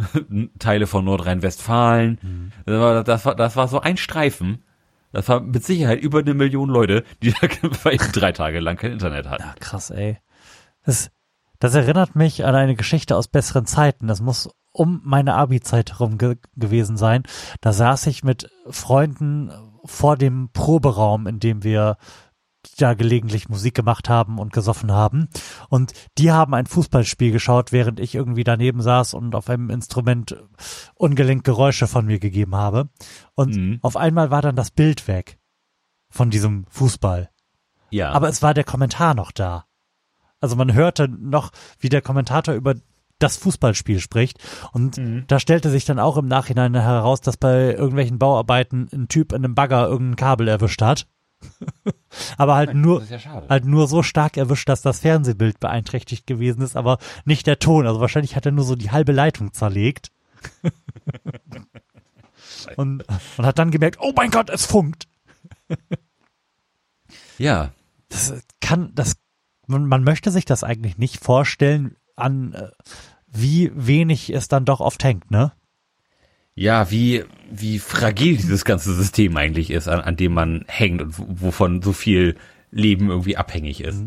[0.60, 2.52] Teile von Nordrhein-Westfalen.
[2.66, 4.64] Das, war, das, war, das war so ein Streifen.
[5.12, 9.28] Das war mit Sicherheit über eine Million Leute, die da drei Tage lang kein Internet
[9.28, 9.44] hatten.
[9.44, 10.18] Ja, krass, ey.
[10.86, 11.12] Das,
[11.60, 14.08] das erinnert mich an eine Geschichte aus besseren Zeiten.
[14.08, 17.24] Das muss um meine Abi-Zeit herum ge gewesen sein.
[17.62, 19.52] Da saß ich mit Freunden
[19.84, 21.98] vor dem Proberaum, in dem wir
[22.78, 25.30] da gelegentlich Musik gemacht haben und gesoffen haben.
[25.70, 30.36] Und die haben ein Fußballspiel geschaut, während ich irgendwie daneben saß und auf einem Instrument
[30.96, 32.90] ungelenk Geräusche von mir gegeben habe.
[33.36, 33.80] Und Mhm.
[33.82, 35.40] auf einmal war dann das Bild weg
[36.10, 37.30] von diesem Fußball.
[37.92, 38.12] Ja.
[38.12, 39.66] Aber es war der Kommentar noch da.
[40.42, 42.76] Also man hörte noch, wie der Kommentator über
[43.20, 44.38] das Fußballspiel spricht.
[44.72, 44.98] Und
[45.28, 49.44] da stellte sich dann auch im Nachhinein heraus, dass bei irgendwelchen Bauarbeiten ein Typ in
[49.44, 51.08] einem Bagger irgendein Kabel erwischt hat.
[52.38, 56.28] Aber halt nur, das ist ja halt nur so stark erwischt, dass das Fernsehbild beeinträchtigt
[56.28, 57.88] gewesen ist, aber nicht der Ton.
[57.88, 60.12] Also wahrscheinlich hat er nur so die halbe Leitung zerlegt.
[62.76, 63.04] und,
[63.38, 65.08] und hat dann gemerkt, oh mein Gott, es funkt.
[67.38, 67.72] ja.
[68.10, 69.18] das kann, das,
[69.68, 72.70] man, man möchte sich das eigentlich nicht vorstellen, an äh,
[73.28, 75.54] wie wenig es dann doch oft hängt, ne?
[76.60, 81.42] Ja, wie, wie fragil dieses ganze System eigentlich ist, an, an dem man hängt und
[81.42, 82.36] wovon so viel
[82.70, 84.04] Leben irgendwie abhängig ist.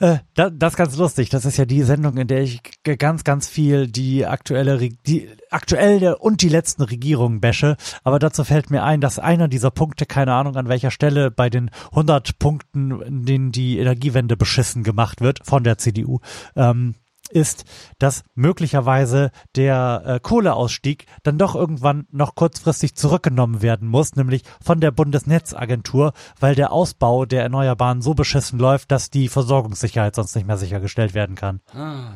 [0.00, 1.30] Äh, da, das ist ganz lustig.
[1.30, 6.18] Das ist ja die Sendung, in der ich ganz, ganz viel die aktuelle, die aktuelle
[6.18, 7.78] und die letzten Regierungen bashe.
[8.04, 11.48] Aber dazu fällt mir ein, dass einer dieser Punkte, keine Ahnung an welcher Stelle, bei
[11.48, 16.20] den 100 Punkten, in denen die Energiewende beschissen gemacht wird von der CDU,
[16.54, 16.96] ähm,
[17.30, 17.64] ist,
[17.98, 24.80] dass möglicherweise der äh, Kohleausstieg dann doch irgendwann noch kurzfristig zurückgenommen werden muss, nämlich von
[24.80, 30.46] der Bundesnetzagentur, weil der Ausbau der Erneuerbaren so beschissen läuft, dass die Versorgungssicherheit sonst nicht
[30.46, 31.60] mehr sichergestellt werden kann.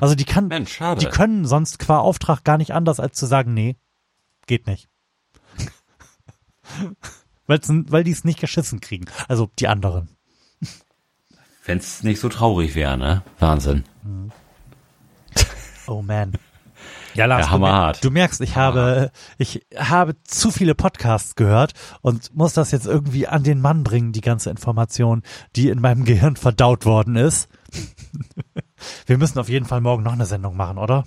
[0.00, 3.54] Also die kann, Mensch, die können sonst qua Auftrag gar nicht anders, als zu sagen,
[3.54, 3.76] nee,
[4.46, 4.88] geht nicht.
[7.46, 9.06] Weil die es nicht geschissen kriegen.
[9.28, 10.08] Also die anderen.
[11.64, 13.22] Wenn es nicht so traurig wäre, ne?
[13.38, 13.84] Wahnsinn.
[15.86, 16.32] Oh man.
[17.14, 18.02] Ja, Lars, Ja, hammerhart.
[18.04, 21.72] Du, mer- du merkst, ich habe, ich habe zu viele Podcasts gehört
[22.02, 25.22] und muss das jetzt irgendwie an den Mann bringen, die ganze Information,
[25.54, 27.48] die in meinem Gehirn verdaut worden ist.
[29.06, 31.04] Wir müssen auf jeden Fall morgen noch eine Sendung machen, oder?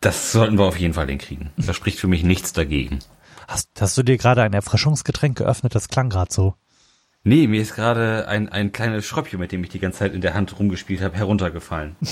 [0.00, 1.50] Das sollten wir auf jeden Fall hinkriegen.
[1.56, 3.00] Da spricht für mich nichts dagegen.
[3.48, 5.74] Hast, hast du dir gerade ein Erfrischungsgetränk geöffnet?
[5.74, 6.54] Das klang gerade so.
[7.24, 10.20] Nee, mir ist gerade ein, ein kleines Schröppchen, mit dem ich die ganze Zeit in
[10.20, 11.96] der Hand rumgespielt habe, heruntergefallen.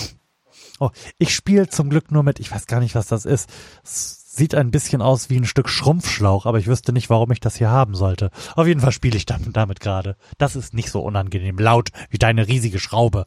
[0.78, 3.50] Oh, ich spiele zum Glück nur mit, ich weiß gar nicht, was das ist.
[3.82, 7.40] Es sieht ein bisschen aus wie ein Stück Schrumpfschlauch, aber ich wüsste nicht, warum ich
[7.40, 8.30] das hier haben sollte.
[8.54, 10.16] Auf jeden Fall spiele ich damit, damit gerade.
[10.38, 13.26] Das ist nicht so unangenehm laut wie deine riesige Schraube.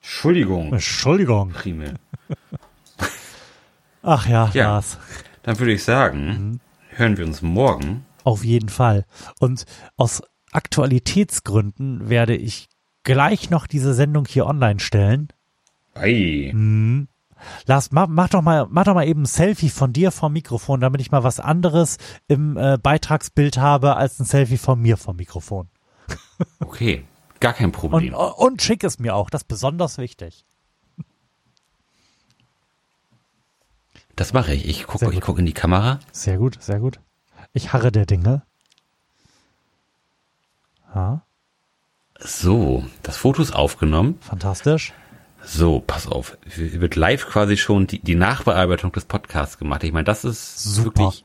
[0.00, 0.72] Entschuldigung.
[0.72, 1.50] Entschuldigung.
[1.50, 1.94] Primel.
[4.02, 4.64] Ach ja, Ja.
[4.66, 4.98] Lars.
[5.42, 6.60] Dann würde ich sagen,
[6.90, 8.04] hören wir uns morgen.
[8.24, 9.04] Auf jeden Fall.
[9.38, 9.64] Und
[9.96, 10.22] aus
[10.52, 12.68] Aktualitätsgründen werde ich
[13.04, 15.28] gleich noch diese Sendung hier online stellen.
[15.96, 16.48] Ei.
[16.52, 17.08] Hm.
[17.66, 20.80] Lars, mach, mach doch mal, mach doch mal eben ein Selfie von dir vom Mikrofon,
[20.80, 25.16] damit ich mal was anderes im äh, Beitragsbild habe als ein Selfie von mir vom
[25.16, 25.68] Mikrofon.
[26.60, 27.04] Okay,
[27.40, 28.14] gar kein Und, Problem.
[28.14, 30.44] und schick es mir auch, das ist besonders wichtig.
[34.16, 34.66] Das mache ich.
[34.68, 35.98] Ich gucke guck in die Kamera.
[36.12, 37.00] Sehr gut, sehr gut.
[37.52, 38.42] Ich harre der Dinge.
[40.94, 41.22] Ha,
[42.18, 44.18] So, das Foto ist aufgenommen.
[44.20, 44.92] fantastisch.
[45.44, 46.36] So, pass auf.
[46.54, 49.84] Hier wird live quasi schon die, die Nachbearbeitung des Podcasts gemacht.
[49.84, 50.86] Ich meine, das ist Super.
[50.86, 51.24] wirklich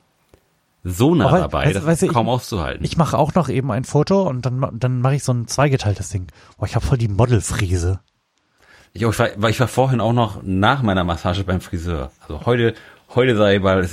[0.83, 2.83] so nah Aber, dabei, weißt- das weißt ist kaum ich- auszuhalten.
[2.85, 6.09] Ich mache auch noch eben ein Foto und dann, dann mache ich so ein zweigeteiltes
[6.09, 6.27] Ding.
[6.57, 7.99] Boah, ich habe voll die Modelfriese.
[8.93, 12.11] Ich, ich, war, weil ich war vorhin auch noch nach meiner Massage beim Friseur.
[12.21, 12.73] Also heute,
[13.15, 13.87] heute sei mal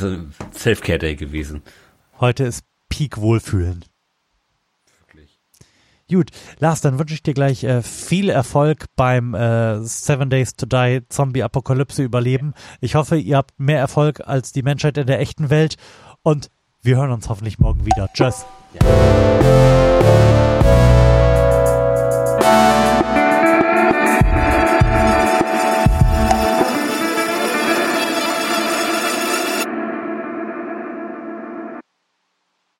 [0.55, 1.62] Self-Care-Day gewesen.
[2.21, 3.85] Heute ist Peak Wohlfühlen.
[6.11, 10.64] Gut, Lars, dann wünsche ich dir gleich äh, viel Erfolg beim äh, Seven Days to
[10.64, 12.54] Die Zombie Apokalypse überleben.
[12.80, 15.76] Ich hoffe, ihr habt mehr Erfolg als die Menschheit in der echten Welt
[16.22, 16.50] und
[16.80, 18.09] wir hören uns hoffentlich morgen wieder.
[18.14, 18.46] Tschüss.
[18.80, 20.47] Ja.